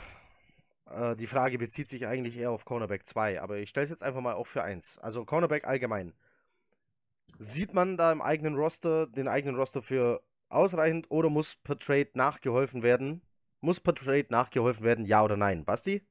[0.93, 4.03] Äh, die Frage bezieht sich eigentlich eher auf Cornerback 2, aber ich stelle es jetzt
[4.03, 4.97] einfach mal auch für 1.
[4.99, 6.13] Also Cornerback allgemein.
[7.39, 12.09] Sieht man da im eigenen Roster, den eigenen Roster für ausreichend oder muss per Trade
[12.13, 13.21] nachgeholfen werden?
[13.61, 15.65] Muss per Trade nachgeholfen werden, ja oder nein?
[15.65, 16.05] Basti?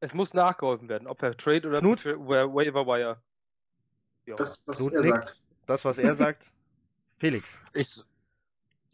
[0.00, 2.02] Es muss nachgeholfen werden, ob per Trade oder Knut?
[2.02, 3.22] per Wa- Waiver Wire.
[4.26, 4.36] Ja.
[4.36, 5.24] das, was Knut er nickt.
[5.24, 5.40] sagt.
[5.66, 6.50] Das, was er sagt?
[7.18, 7.58] Felix.
[7.72, 8.02] Ich,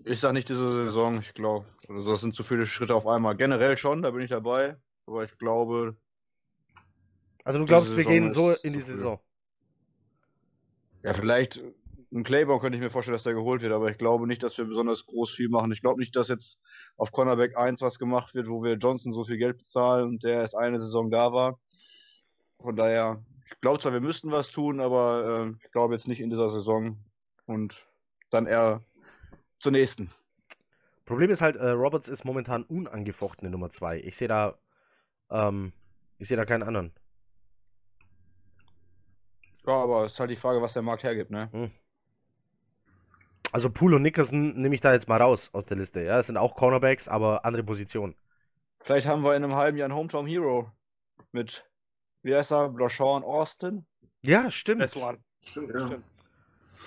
[0.04, 1.66] ich sag nicht diese Saison, ich glaube.
[1.88, 3.36] Also das sind zu viele Schritte auf einmal.
[3.36, 4.76] Generell schon, da bin ich dabei.
[5.06, 5.96] Aber ich glaube,
[7.44, 8.80] Also du glaubst, wir gehen so in die.
[8.80, 9.18] Saison.
[11.02, 11.62] ja, vielleicht
[12.12, 14.58] ein Claiborne könnte ich mir vorstellen, dass der geholt wird, aber ich glaube nicht, dass
[14.58, 15.72] wir besonders groß viel machen.
[15.72, 16.58] Ich glaube nicht, dass jetzt
[16.96, 20.42] auf Cornerback 1 was gemacht wird, wo wir Johnson so viel Geld bezahlen und der
[20.42, 21.58] erst eine Saison da war.
[22.60, 26.20] Von daher, ich glaube zwar, wir müssten was tun, aber äh, ich glaube jetzt nicht
[26.20, 26.98] in dieser Saison
[27.46, 27.86] und
[28.30, 28.84] dann eher
[29.62, 30.10] zur nächsten.
[31.06, 34.00] Problem ist halt, äh, Roberts ist momentan unangefochtene Nummer 2.
[34.00, 34.58] Ich sehe da,
[35.30, 35.72] ähm,
[36.18, 36.92] ich sehe da keinen anderen.
[39.66, 41.48] Ja, aber es ist halt die Frage, was der Markt hergibt, ne?
[43.52, 46.02] Also Poole und Nickerson nehme ich da jetzt mal raus aus der Liste.
[46.02, 48.16] Ja, es sind auch Cornerbacks, aber andere Positionen.
[48.80, 50.72] Vielleicht haben wir in einem halben Jahr einen Hometown Hero
[51.30, 51.64] mit,
[52.22, 53.86] wie heißt er, Blashawn Austin?
[54.24, 54.90] Ja, stimmt.
[54.90, 55.86] Stimmt, ja.
[55.86, 56.04] Stimmt.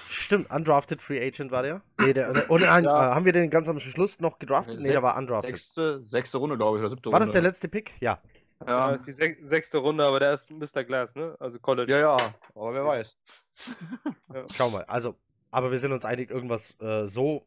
[0.10, 1.82] Stimmt, undrafted Free Agent war der.
[2.00, 3.12] Nee, der, der und, nein, Ja.
[3.12, 4.80] äh, haben wir den ganz am Schluss noch gedraftet?
[4.80, 5.52] Nee, der war undrafted.
[5.52, 7.26] Sechste, sechste Runde, glaube ich, oder siebte War Runde.
[7.26, 7.94] das der letzte Pick?
[8.00, 8.20] Ja.
[8.66, 8.92] Ja.
[8.92, 10.84] Das ist die sech sechste Runde, aber der ist Mr.
[10.84, 11.36] Glass, ne?
[11.40, 11.92] Also College.
[11.92, 13.18] Ja, ja, aber wer weiß.
[14.34, 14.46] ja.
[14.54, 15.16] Schau mal, also,
[15.52, 17.46] aber wir sind uns einig, irgendwas äh, so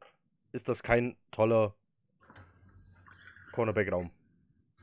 [0.53, 1.75] ist das kein toller
[3.53, 4.11] Cornerback-Raum.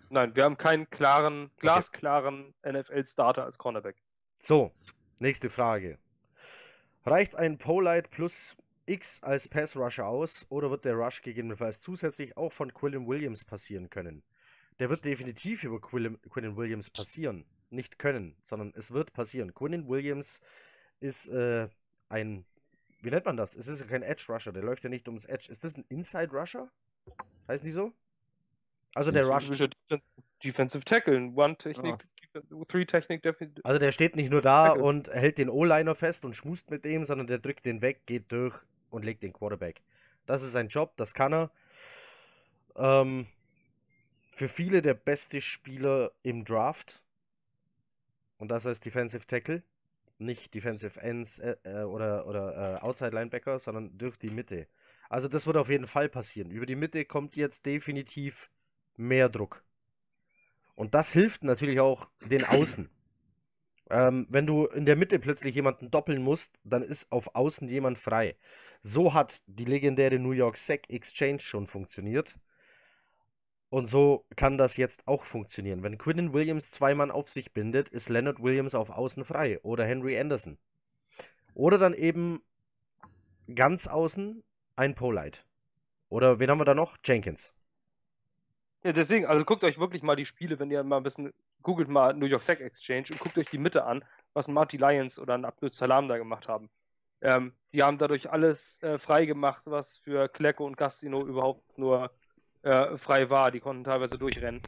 [0.10, 2.80] Nein, wir haben keinen klaren, glasklaren okay.
[2.80, 3.96] NFL-Starter als Cornerback.
[4.40, 4.72] So,
[5.20, 5.98] nächste Frage.
[7.06, 12.52] Reicht ein Polite plus X als Pass-Rusher aus oder wird der Rush gegebenenfalls zusätzlich auch
[12.52, 14.24] von Quillen Williams passieren können?
[14.80, 16.18] Der wird definitiv über Quillen,
[16.58, 17.46] Williams passieren.
[17.70, 19.54] Nicht können, sondern es wird passieren.
[19.54, 20.42] Quillen Williams
[21.00, 21.68] ist äh,
[22.10, 22.46] ein,
[23.02, 23.56] wie nennt man das?
[23.56, 25.52] Es ist ja kein Edge-Rusher, der läuft ja nicht ums Edge.
[25.52, 26.72] Ist das ein Inside-Rusher?
[27.48, 27.94] Heißen die so?
[28.94, 29.50] Also der Rush.
[30.44, 32.06] Defensive Tackle, One-Technik,
[32.36, 32.66] ah.
[32.68, 33.22] Three-Technik.
[33.64, 34.84] Also der steht nicht nur da Tackle.
[34.84, 38.32] und hält den O-Liner fest und schmust mit dem, sondern der drückt den weg, geht
[38.32, 38.56] durch
[38.90, 39.82] und legt den Quarterback.
[40.26, 41.52] Das ist sein Job, das kann er.
[42.76, 43.28] Ähm,
[44.32, 47.02] für viele der beste Spieler im Draft.
[48.38, 49.64] Und das heißt Defensive Tackle.
[50.18, 54.68] Nicht Defensive Ends äh, äh, oder, oder äh, Outside Linebacker, sondern durch die Mitte.
[55.10, 56.52] Also das wird auf jeden Fall passieren.
[56.52, 58.50] Über die Mitte kommt jetzt definitiv
[58.96, 59.65] mehr Druck.
[60.76, 62.90] Und das hilft natürlich auch den Außen.
[63.90, 67.98] Ähm, wenn du in der Mitte plötzlich jemanden doppeln musst, dann ist auf Außen jemand
[67.98, 68.36] frei.
[68.82, 72.40] So hat die legendäre New York Sack Exchange schon funktioniert.
[73.70, 75.84] Und so kann das jetzt auch funktionieren.
[75.84, 79.60] Wenn Quinnen Williams zwei Mann auf sich bindet, ist Leonard Williams auf Außen frei.
[79.64, 80.58] Oder Henry Anderson.
[81.54, 82.42] Oder dann eben
[83.54, 84.44] ganz außen
[84.76, 85.40] ein Polite.
[86.10, 86.98] Oder wen haben wir da noch?
[87.04, 87.55] Jenkins.
[88.86, 91.34] Ja, deswegen, also guckt euch wirklich mal die Spiele, wenn ihr mal ein bisschen
[91.64, 95.18] googelt mal New York Sack Exchange und guckt euch die Mitte an, was Marty Lyons
[95.18, 96.70] oder ein Abdul Salam da gemacht haben.
[97.22, 102.12] Ähm, die haben dadurch alles äh, frei gemacht, was für Klecko und Gastino überhaupt nur
[102.62, 103.50] äh, frei war.
[103.50, 104.62] Die konnten teilweise durchrennen.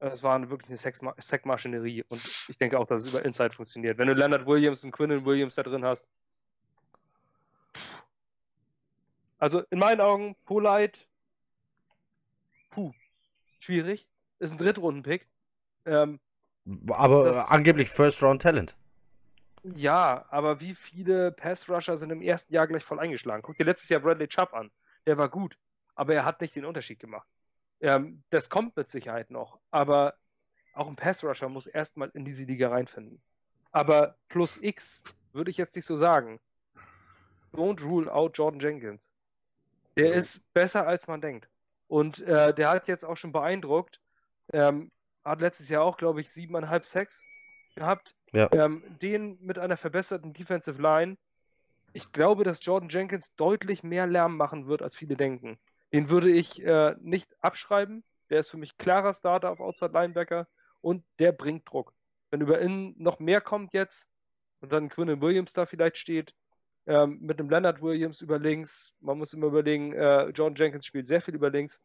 [0.00, 3.96] Es war wirklich eine Sackmaschinerie und ich denke auch, dass es über Inside funktioniert.
[3.96, 6.10] Wenn du Leonard Williams und Quinnen Williams da drin hast.
[9.38, 11.07] Also in meinen Augen, Polite
[12.78, 12.92] puh,
[13.58, 14.08] schwierig.
[14.38, 15.26] Ist ein Drittrunden-Pick.
[15.84, 16.20] Ähm,
[16.88, 18.76] aber das, angeblich First-Round-Talent.
[19.64, 23.42] Ja, aber wie viele Pass-Rusher sind im ersten Jahr gleich voll eingeschlagen?
[23.42, 24.70] Guck dir letztes Jahr Bradley Chubb an.
[25.06, 25.58] Der war gut,
[25.96, 27.26] aber er hat nicht den Unterschied gemacht.
[27.80, 30.14] Ähm, das kommt mit Sicherheit noch, aber
[30.74, 33.20] auch ein Pass-Rusher muss erstmal in diese Liga reinfinden.
[33.72, 35.02] Aber plus X
[35.32, 36.38] würde ich jetzt nicht so sagen.
[37.52, 39.10] Don't rule out Jordan Jenkins.
[39.96, 41.48] Der ist besser, als man denkt.
[41.88, 44.00] Und äh, der hat jetzt auch schon beeindruckt.
[44.52, 44.92] Ähm,
[45.24, 47.24] hat letztes Jahr auch, glaube ich, siebeneinhalb Sacks
[47.74, 48.14] gehabt.
[48.32, 48.50] Ja.
[48.52, 51.16] Ähm, den mit einer verbesserten Defensive Line.
[51.92, 55.58] Ich glaube, dass Jordan Jenkins deutlich mehr Lärm machen wird, als viele denken.
[55.92, 58.04] Den würde ich äh, nicht abschreiben.
[58.30, 60.46] Der ist für mich klarer Starter auf Outside Linebacker
[60.82, 61.94] und der bringt Druck.
[62.30, 64.06] Wenn über innen noch mehr kommt jetzt
[64.60, 66.34] und dann Quinn Williams da vielleicht steht,
[66.88, 68.94] ähm, mit einem Leonard Williams über links.
[69.00, 71.80] Man muss immer überlegen, äh, John Jenkins spielt sehr viel über links.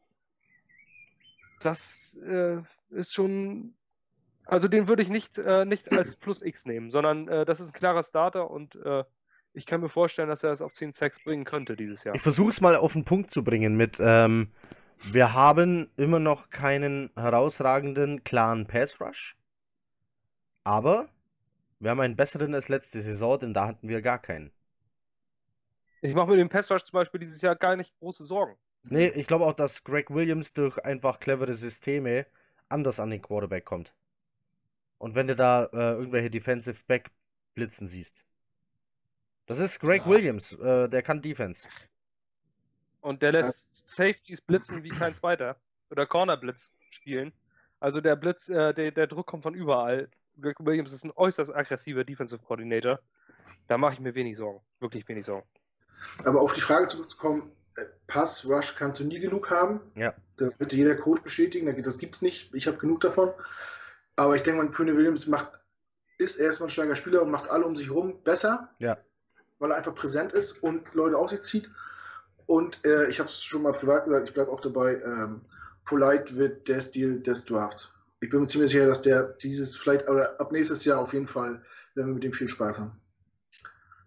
[1.60, 3.74] Das äh, ist schon.
[4.46, 7.70] Also den würde ich nicht, äh, nicht als Plus X nehmen, sondern äh, das ist
[7.70, 9.04] ein klarer Starter und äh,
[9.54, 12.16] ich kann mir vorstellen, dass er das auf 10 Sacks bringen könnte dieses Jahr.
[12.16, 14.52] Ich versuche es mal auf den Punkt zu bringen mit, ähm,
[15.12, 19.38] wir haben immer noch keinen herausragenden, klaren Pass Rush.
[20.64, 21.08] Aber
[21.80, 24.52] wir haben einen besseren als letzte Saison, denn da hatten wir gar keinen.
[26.04, 28.58] Ich mache mir den Pass Rush zum Beispiel dieses Jahr gar nicht große Sorgen.
[28.90, 32.26] Nee, ich glaube auch, dass Greg Williams durch einfach clevere Systeme
[32.68, 33.94] anders an den Quarterback kommt.
[34.98, 37.10] Und wenn du da äh, irgendwelche Defensive Back
[37.56, 38.26] blitzen siehst.
[39.46, 40.10] Das ist Greg ja.
[40.10, 41.70] Williams, äh, der kann Defense.
[43.00, 45.56] Und der lässt Safeties blitzen wie kein zweiter.
[45.90, 47.32] Oder Corner Blitz spielen.
[47.80, 50.10] Also der Blitz, äh, der, der Druck kommt von überall.
[50.42, 53.00] Greg Williams ist ein äußerst aggressiver Defensive Coordinator.
[53.68, 54.60] Da mache ich mir wenig Sorgen.
[54.82, 55.48] Wirklich wenig Sorgen.
[56.24, 59.82] Aber auf die Frage zurückzukommen, äh, Pass, Rush kannst du nie genug haben.
[59.96, 60.14] Ja.
[60.38, 61.82] Das wird jeder Coach bestätigen.
[61.84, 62.54] Das gibt es nicht.
[62.54, 63.32] Ich habe genug davon.
[64.16, 65.60] Aber ich denke mal, Pune Williams macht,
[66.18, 68.70] ist erstmal ein starker Spieler und macht alle um sich herum besser.
[68.80, 68.98] Ja.
[69.60, 71.72] Weil er einfach präsent ist und Leute auf sich zieht.
[72.46, 75.02] Und äh, ich habe es schon mal privat gesagt, ich bleibe auch dabei.
[75.02, 75.42] Ähm,
[75.86, 77.92] Polite wird der Stil des Drafts.
[78.20, 81.28] Ich bin mir ziemlich sicher, dass der dieses vielleicht oder ab nächstes Jahr auf jeden
[81.28, 81.62] Fall,
[81.96, 83.02] wenn wir mit dem viel Spaß haben.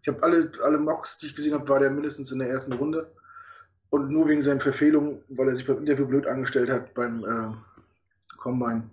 [0.07, 2.73] Ich habe alle, alle Mocks, die ich gesehen habe, war der mindestens in der ersten
[2.73, 3.11] Runde.
[3.91, 8.37] Und nur wegen seinen Verfehlungen, weil er sich beim Interview blöd angestellt hat beim äh,
[8.37, 8.89] Combine.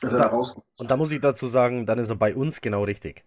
[0.00, 3.24] Und da, und da muss ich dazu sagen, dann ist er bei uns genau richtig.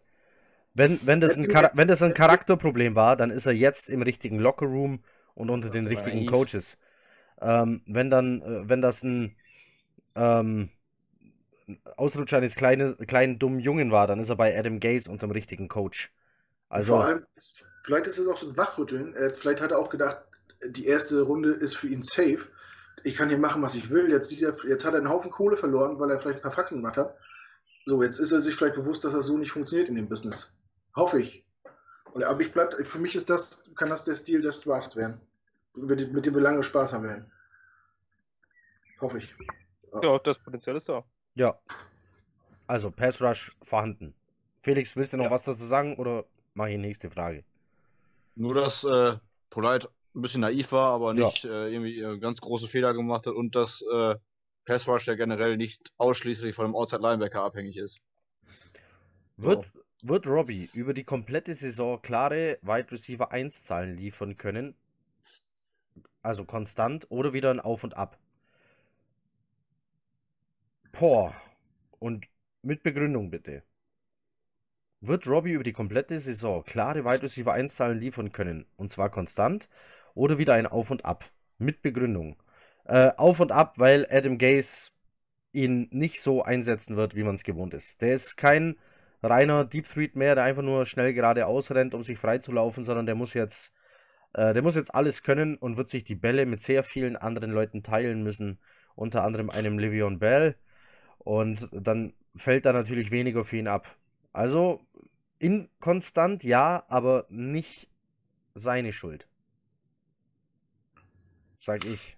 [0.74, 4.40] Wenn, wenn, das, ein wenn das ein Charakterproblem war, dann ist er jetzt im richtigen
[4.40, 5.04] Lockerroom
[5.36, 6.80] und unter den richtigen Coaches.
[7.40, 9.36] Ähm, wenn dann, äh, wenn das ein
[10.16, 10.70] ähm,
[11.98, 15.32] Ausrutscher eines kleinen, kleinen dummen Jungen war, dann ist er bei Adam Gaze unter dem
[15.32, 16.12] richtigen Coach.
[16.70, 17.26] Also, Vor allem,
[17.84, 19.16] vielleicht ist es auch so ein Wachrütteln.
[19.16, 20.18] Äh, vielleicht hat er auch gedacht,
[20.66, 22.48] die erste Runde ist für ihn safe.
[23.04, 24.10] Ich kann hier machen, was ich will.
[24.10, 26.78] Jetzt, er, jetzt hat er einen Haufen Kohle verloren, weil er vielleicht ein paar Faxen
[26.80, 27.16] gemacht hat.
[27.86, 30.52] So, jetzt ist er sich vielleicht bewusst, dass das so nicht funktioniert in dem Business.
[30.96, 31.46] Hoffe ich.
[32.14, 35.22] Und, aber ich bleib, für mich ist das, kann das der Stil des Drafts werden.
[35.76, 37.32] Mit, mit dem wir lange Spaß haben werden.
[39.02, 39.36] Hoffe ich.
[40.02, 41.04] Ja, das Potenzial ist da.
[41.36, 41.58] ja.
[42.68, 44.16] Also, Pass Rush vorhanden.
[44.64, 45.32] Felix, willst du noch Ja.
[45.32, 46.26] was dazu sagen oder
[46.56, 47.44] mache ich nächste Frage?
[48.36, 49.18] Nur, dass äh,
[49.50, 51.34] Polite ein bisschen naiv war, aber Ja.
[51.34, 54.16] nicht äh, irgendwie äh, ganz große Fehler gemacht hat und dass äh,
[54.66, 58.00] Pass Rush ja generell nicht ausschließlich von einem Outside Linebacker abhängig ist.
[59.38, 64.76] Wird, wird Robbie über die komplette Saison klare Wide Receiver 1 Zahlen liefern können?
[66.24, 68.20] Also konstant oder wieder ein Auf und Ab?
[70.92, 71.36] Boah.
[72.00, 72.26] Und
[72.64, 73.64] mit Begründung bitte.
[75.08, 78.66] Wird Robbie über die komplette Saison klare Wide Receiver 1 Zahlen liefern können?
[78.76, 79.70] Und zwar konstant
[80.16, 81.26] oder wieder ein Auf und Ab?
[81.60, 82.42] Mit Begründung.
[82.86, 84.92] Äh, auf und Ab, weil Adam Gase
[85.52, 88.02] ihn nicht so einsetzen wird, wie man es gewohnt ist.
[88.02, 88.78] Der ist kein
[89.22, 93.16] reiner Deep Threat mehr, der einfach nur schnell geradeaus rennt, um sich freizulaufen, sondern der
[93.16, 93.74] muss jetzt,
[94.34, 97.52] äh, der muss jetzt alles können und wird sich die Bälle mit sehr vielen anderen
[97.52, 98.60] Leuten teilen müssen,
[98.96, 100.56] unter anderem einem Livion Bell.
[101.20, 103.98] Und dann fällt da natürlich weniger für ihn ab.
[104.36, 104.82] Also
[105.40, 107.88] inkonstant, ja, aber nicht
[108.54, 109.30] seine Schuld.
[111.60, 112.18] Sag ich.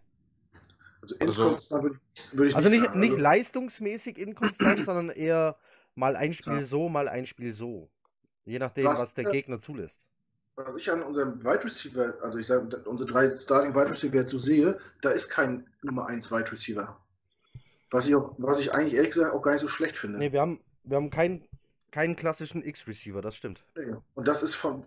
[1.02, 2.00] Also Also- inkonstant würde
[2.34, 3.00] würd ich Also nicht, sagen.
[3.00, 5.58] nicht Also- leistungsmäßig inkonstant, sondern eher
[5.94, 6.64] mal ein Spiel Ja.
[6.66, 7.88] so, mal ein Spiel so.
[8.46, 10.08] Je nachdem, Was, was, der äh, Gegner zulässt.
[10.56, 14.32] Was ich an unserem Wide Receiver, also ich sage, unsere drei Starting Wide Receiver jetzt
[14.32, 17.00] so sehe, da ist kein Nummer 1 Wide Receiver.
[17.92, 20.18] Was ich, auch, was ich eigentlich ehrlich gesagt auch gar nicht so schlecht finde.
[20.18, 21.48] Nee, wir haben, wir haben keinen,
[21.98, 23.66] keinen klassischen X-Receiver, das stimmt.
[24.14, 24.84] Und das ist von,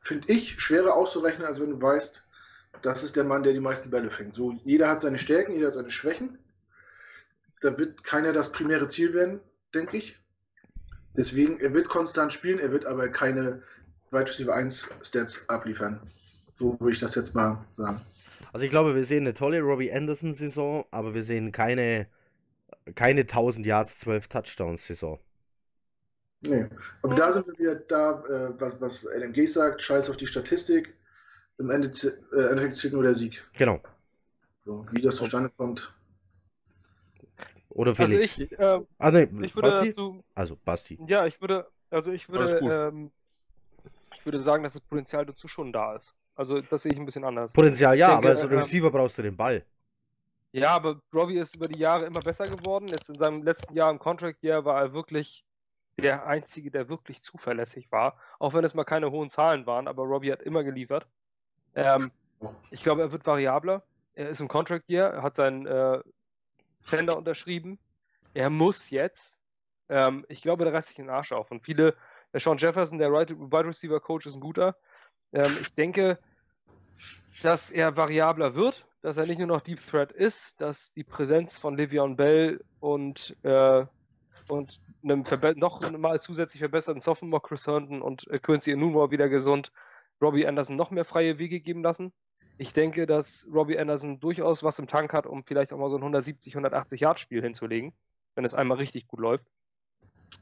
[0.00, 2.24] finde ich, schwerer auszurechnen, als wenn du weißt,
[2.80, 4.34] das ist der Mann, der die meisten Bälle fängt.
[4.34, 6.38] So, jeder hat seine Stärken, jeder hat seine Schwächen.
[7.60, 9.40] Da wird keiner das primäre Ziel werden,
[9.74, 10.18] denke ich.
[11.14, 13.62] Deswegen, er wird konstant spielen, er wird aber keine
[14.10, 16.00] Wide Receiver 1 Stats abliefern.
[16.54, 18.00] So würde ich das jetzt mal sagen.
[18.54, 22.06] Also ich glaube, wir sehen eine tolle Robbie Anderson-Saison, aber wir sehen keine,
[22.94, 25.20] keine 1000 Yards, 12 Touchdowns-Saison.
[26.42, 26.68] Nee.
[27.02, 30.26] Aber da sind wir wieder da, äh, was, was Adam Gase sagt, scheiß auf die
[30.26, 30.94] Statistik.
[31.58, 33.48] Im Ende, äh, Endeffekt zählt nur der Sieg.
[33.54, 33.80] Genau.
[34.64, 35.94] So, wie das zustande kommt.
[37.70, 38.38] Oder Also Felix.
[38.38, 39.88] ich, äh, ah, nee, ich würde Basti?
[39.88, 40.98] dazu, Also Basti.
[41.06, 43.10] ja, ich würde, also ich würde, ähm,
[44.14, 46.14] ich würde sagen, dass das Potenzial dazu schon da ist.
[46.34, 47.52] Also das sehe ich ein bisschen anders.
[47.52, 49.64] Potenzial ja, denke, aber als ähm, Receiver brauchst du den Ball.
[50.52, 52.88] Ja, aber Robbie ist über die Jahre immer besser geworden.
[52.88, 55.44] Jetzt in seinem letzten Jahr im Contract Year war er wirklich
[55.98, 58.18] der Einzige, der wirklich zuverlässig war.
[58.38, 61.06] Auch wenn es mal keine hohen Zahlen waren, aber Robbie hat immer geliefert.
[61.74, 62.10] Ähm,
[62.70, 63.82] ich glaube, er wird variabler.
[64.14, 66.00] Er ist im Contract Year, hat seinen äh,
[66.88, 67.78] Tender unterschrieben.
[68.34, 69.38] Er muss jetzt.
[69.88, 71.50] Ähm, ich glaube, der reißt sich den Arsch auf.
[71.50, 71.94] Und viele,
[72.32, 74.76] der Sean Jefferson, der Wide Wide Receiver Coach, ist ein guter.
[75.32, 76.18] Ähm, ich denke,
[77.42, 81.58] dass er variabler wird, dass er nicht nur noch Deep Threat ist, dass die Präsenz
[81.58, 83.86] von Le'Veon Bell und, äh,
[84.48, 85.24] und einem
[85.56, 89.72] noch mal zusätzlich verbesserten Sophomore Chris Herndon und äh, Quincy Enunwa wieder gesund
[90.20, 92.12] Robbie Anderson noch mehr freie Wege geben lassen.
[92.58, 95.96] Ich denke, dass Robbie Anderson durchaus was im Tank hat, um vielleicht auch mal so
[95.96, 97.92] ein 170, 180 Yard Spiel hinzulegen,
[98.34, 99.44] wenn es einmal richtig gut läuft.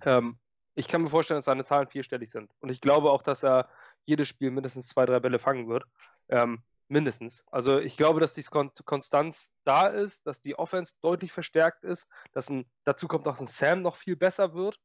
[0.05, 0.39] Ähm,
[0.77, 2.51] ich kann mir vorstellen, dass seine Zahlen vierstellig sind.
[2.61, 3.69] Und ich glaube auch, dass er
[4.05, 5.85] jedes Spiel mindestens zwei, drei Bälle fangen wird.
[6.29, 7.45] Ähm, mindestens.
[7.51, 12.09] Also ich glaube, dass die Kon Konstanz da ist, dass die Offense deutlich verstärkt ist,
[12.33, 14.79] dass ein, dazu kommt, dass ein Sam noch viel besser wird.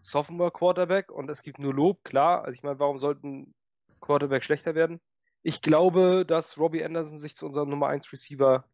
[0.00, 2.44] Sophomore Quarterback und es gibt nur Lob, klar.
[2.44, 3.54] Also ich meine, warum sollten
[4.00, 5.00] Quarterback schlechter werden?
[5.42, 8.64] Ich glaube, dass Robbie Anderson sich zu unserem Nummer 1 Receiver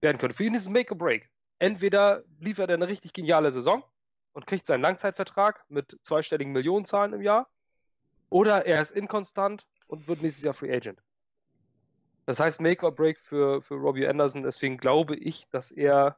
[0.00, 0.36] werden könnte.
[0.36, 1.30] Für ihn ist es Make or Break.
[1.58, 3.82] Entweder liefert er eine richtig geniale Saison
[4.32, 7.48] und kriegt seinen Langzeitvertrag mit zweistelligen Millionenzahlen im Jahr,
[8.30, 11.02] oder er ist inkonstant und wird nächstes Jahr Free Agent.
[12.26, 14.42] Das heißt Make or Break für, für Robbie Anderson.
[14.42, 16.16] Deswegen glaube ich, dass er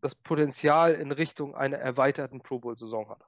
[0.00, 3.24] das Potenzial in Richtung einer erweiterten Pro Bowl-Saison hat.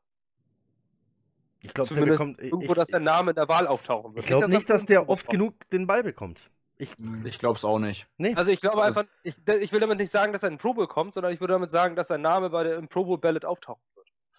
[1.61, 2.41] Ich glaube, der bekommt.
[2.41, 4.25] irgendwo, ich dass der Name in der Wahl auftauchen wird.
[4.25, 6.51] ich glaube nicht, dass der irgendwo oft genug den Ball bekommt.
[6.77, 6.91] Ich,
[7.25, 8.09] Ich glaube es auch nicht.
[8.19, 8.35] nee.
[8.35, 10.61] Also ich glaube Also- einfach, ich, ich will damit nicht sagen, dass er in den
[10.61, 13.05] Pro Bowl kommt, sondern ich würde damit sagen, dass sein Name bei der, im Pro
[13.05, 13.94] Bowl Ballot auftauchen wird.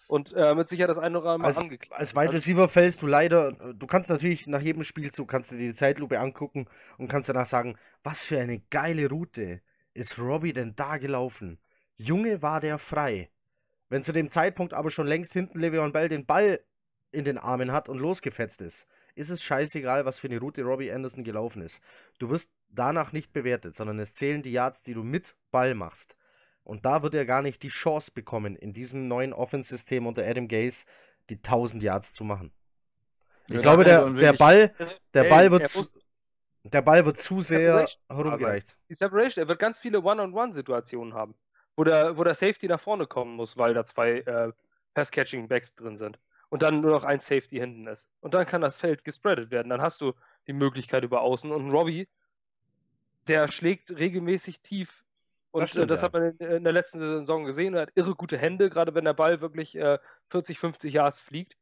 [0.08, 1.98] Und äh, mit Sicherheit das eine oder andere Als- angeklagt.
[1.98, 5.56] Als Wide Also, Receiver fällst du leider, du kannst natürlich nach jedem Spielzug kannst du
[5.56, 9.60] dir die Zeitlupe angucken und kannst danach sagen, was für eine geile Route
[9.94, 11.58] ist Robbie denn da gelaufen?
[11.96, 13.30] Junge, war der frei.
[13.88, 16.60] Wenn zu dem Zeitpunkt aber schon längst hinten Le'Veon Bell den Ball
[17.12, 20.92] in den Armen hat und losgefetzt ist, ist es scheißegal, was für eine Route Robbie
[20.92, 21.80] Anderson gelaufen ist.
[22.18, 26.16] Du wirst danach nicht bewertet, sondern es zählen die Yards, die du mit Ball machst.
[26.66, 30.48] Und da wird er gar nicht die Chance bekommen, in diesem neuen Offense-System unter Adam
[30.48, 30.86] Gaze
[31.30, 32.52] die 1000 Yards zu machen.
[33.50, 34.74] Ich Ja, glaube, der, er der Ball,
[35.14, 35.86] der Ey, Ball wird zu,
[36.64, 38.76] der Ball wird zu sehr herumgereicht.
[38.88, 41.34] die Separation, er wird ganz viele One-on-One-Situationen haben,
[41.76, 44.52] wo der, wo der Safety nach vorne kommen muss, weil da zwei äh,
[44.94, 46.18] Pass-Catching-Backs drin sind.
[46.48, 48.08] Und dann nur noch ein Safety hinten ist.
[48.20, 49.68] Und dann kann das Feld gespreadet werden.
[49.68, 50.14] Dann hast du
[50.46, 51.50] die Möglichkeit über außen.
[51.50, 52.08] Und Robbie,
[53.28, 55.04] der schlägt regelmäßig tief.
[55.56, 56.04] Und Das das, stimmt, äh, das ja.
[56.04, 57.72] hat man in, in der letzten Saison gesehen.
[57.72, 59.98] Er hat irre gute Hände, gerade wenn der Ball wirklich äh,
[60.28, 61.56] 40, 50 Yards fliegt.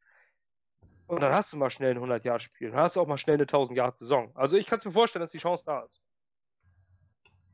[1.07, 2.73] Und dann hast du mal schnell ein 100-Yard-Spiel.
[2.73, 4.33] Dann hast du auch mal schnell eine 1000-Yard-Saison.
[4.35, 6.03] Also ich kann es mir vorstellen, dass die Chance da ist.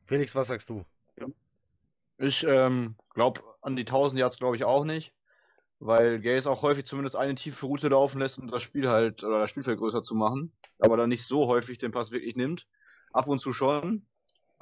[0.05, 0.83] Felix, was sagst du?
[2.17, 5.13] Ich ähm, glaube, an die 1000 Yards glaube ich auch nicht,
[5.77, 9.41] weil Gaze auch häufig zumindest eine tiefe Route laufen lässt, um das Spiel halt, oder
[9.41, 12.67] das Spielfeld größer zu machen, aber dann nicht so häufig den Pass wirklich nimmt.
[13.11, 14.07] Ab und zu schon,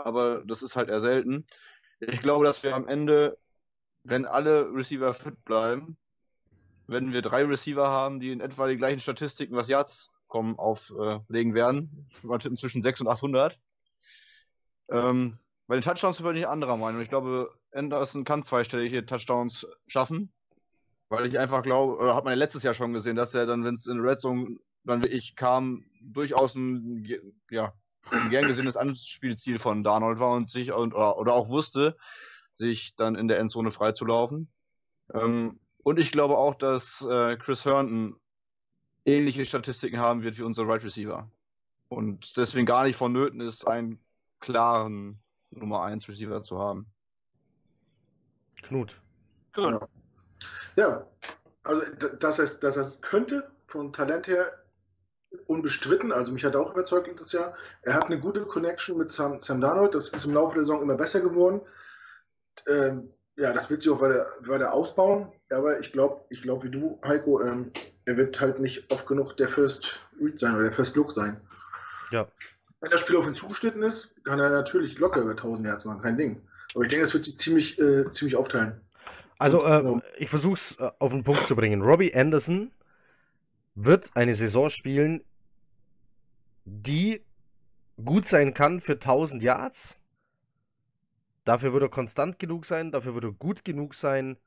[0.05, 1.45] aber das ist halt eher selten.
[1.99, 3.37] Ich glaube, dass wir am Ende,
[4.03, 5.97] wenn alle Receiver fit bleiben,
[6.87, 11.53] wenn wir drei Receiver haben, die in etwa die gleichen Statistiken, was Yards kommen, auflegen
[11.53, 13.59] werden, zwischen 6 und 800.
[14.89, 15.37] Ähm,
[15.67, 17.01] bei den Touchdowns bin ich anderer Meinung.
[17.01, 20.31] Ich glaube, Anderson kann zweistellige Touchdowns schaffen.
[21.09, 23.63] Weil ich einfach glaube, oder hat man ja letztes Jahr schon gesehen, dass er dann,
[23.63, 27.73] wenn es in Red Zone dann wirklich kam, durchaus ein, ja,
[28.11, 31.97] ein gern gesehenes Anspielziel von Darnold war und sich und, oder, oder auch wusste,
[32.53, 34.51] sich dann in der Endzone freizulaufen.
[35.13, 38.19] Ähm, und ich glaube auch, dass äh, Chris Herndon
[39.05, 41.29] ähnliche Statistiken haben wird wie unser Right Receiver.
[41.87, 43.99] Und deswegen gar nicht vonnöten ist, einen
[44.39, 45.19] klaren
[45.49, 46.85] Nummer 1 Receiver zu haben.
[48.61, 49.01] Knut.
[49.53, 49.79] Gut.
[50.75, 51.07] Ja,
[51.63, 51.81] also
[52.19, 54.51] dass es dass es könnte, vom Talent her
[55.47, 56.11] unbestritten.
[56.11, 57.55] Also mich hat er auch überzeugt letztes Jahr.
[57.82, 59.95] Er hat eine gute Connection mit Sam, Sam Darnold.
[59.95, 61.61] Das ist im Laufe der Saison immer besser geworden.
[62.67, 65.32] Ähm, ja, das wird sich auch weiter, weiter ausbauen.
[65.49, 67.71] Aber ich glaube, ich glaube wie du, Heiko, ähm,
[68.05, 71.39] er wird halt nicht oft genug der First Read sein oder der First Look sein.
[72.11, 72.27] Ja.
[72.82, 76.01] Wenn das Spiel auf ihn zugeschnitten ist, kann er natürlich locker über 1000 Hertz machen,
[76.01, 76.41] kein Ding.
[76.73, 78.82] Aber ich denke, das wird sich ziemlich, äh, ziemlich aufteilen.
[79.38, 81.82] Also, ähm, ich versuche es äh, auf den Punkt zu bringen.
[81.82, 82.71] Robbie Anderson
[83.76, 85.24] wird eine Saison spielen,
[86.65, 87.22] die
[88.03, 89.99] gut sein kann für 1000 Yards.
[91.43, 94.38] Dafür wird er konstant genug sein, dafür wird er gut genug sein.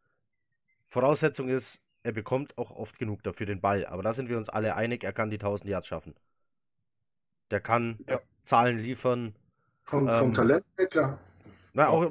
[0.87, 3.85] Voraussetzung ist, er bekommt auch oft genug dafür den Ball.
[3.87, 6.14] Aber da sind wir uns alle einig, er kann die 1000 Yards schaffen.
[7.51, 8.20] Der kann Ja.
[8.43, 9.35] Zahlen liefern.
[9.85, 11.18] Vom, vom Ähm, Talent her, klar.
[11.75, 12.11] Na, auch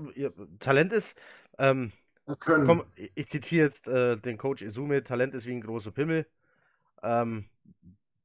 [0.60, 1.16] Talent ist,
[1.58, 1.92] ähm,
[2.40, 2.66] Können.
[2.68, 6.26] Komm, ich ich zitiere jetzt äh, den Coach Izume, Talent ist wie ein großer Pimmel.
[7.04, 7.46] Ähm,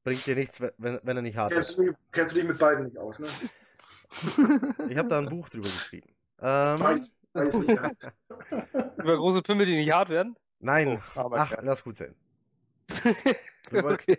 [0.05, 1.79] bringt dir nichts, wenn, wenn er nicht hart Kennst ist.
[1.79, 3.27] du, dich- kennst du dich mit beiden nicht aus, ne?
[4.89, 6.09] Ich habe da ein Buch drüber geschrieben.
[6.41, 7.71] Ähm, Weiß, weiß nicht.
[7.71, 7.91] ja.
[8.99, 10.37] Über große Pimmel, die nicht hart werden?
[10.61, 12.15] nein, Oh, ach, lass gut sein.
[13.71, 14.19] Wir, wollen- okay.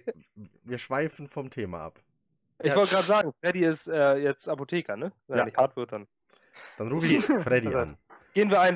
[0.64, 2.02] wir schweifen vom Thema ab.
[2.60, 2.76] Ich Ja.
[2.76, 5.14] wollte gerade sagen, Freddy ist äh, jetzt Apotheker, ne?
[5.28, 5.44] Wenn Ja.
[5.44, 6.06] er nicht hart wird, dann.
[6.78, 7.98] Dann rufe ich Freddy an.
[8.34, 8.76] Gehen wir ein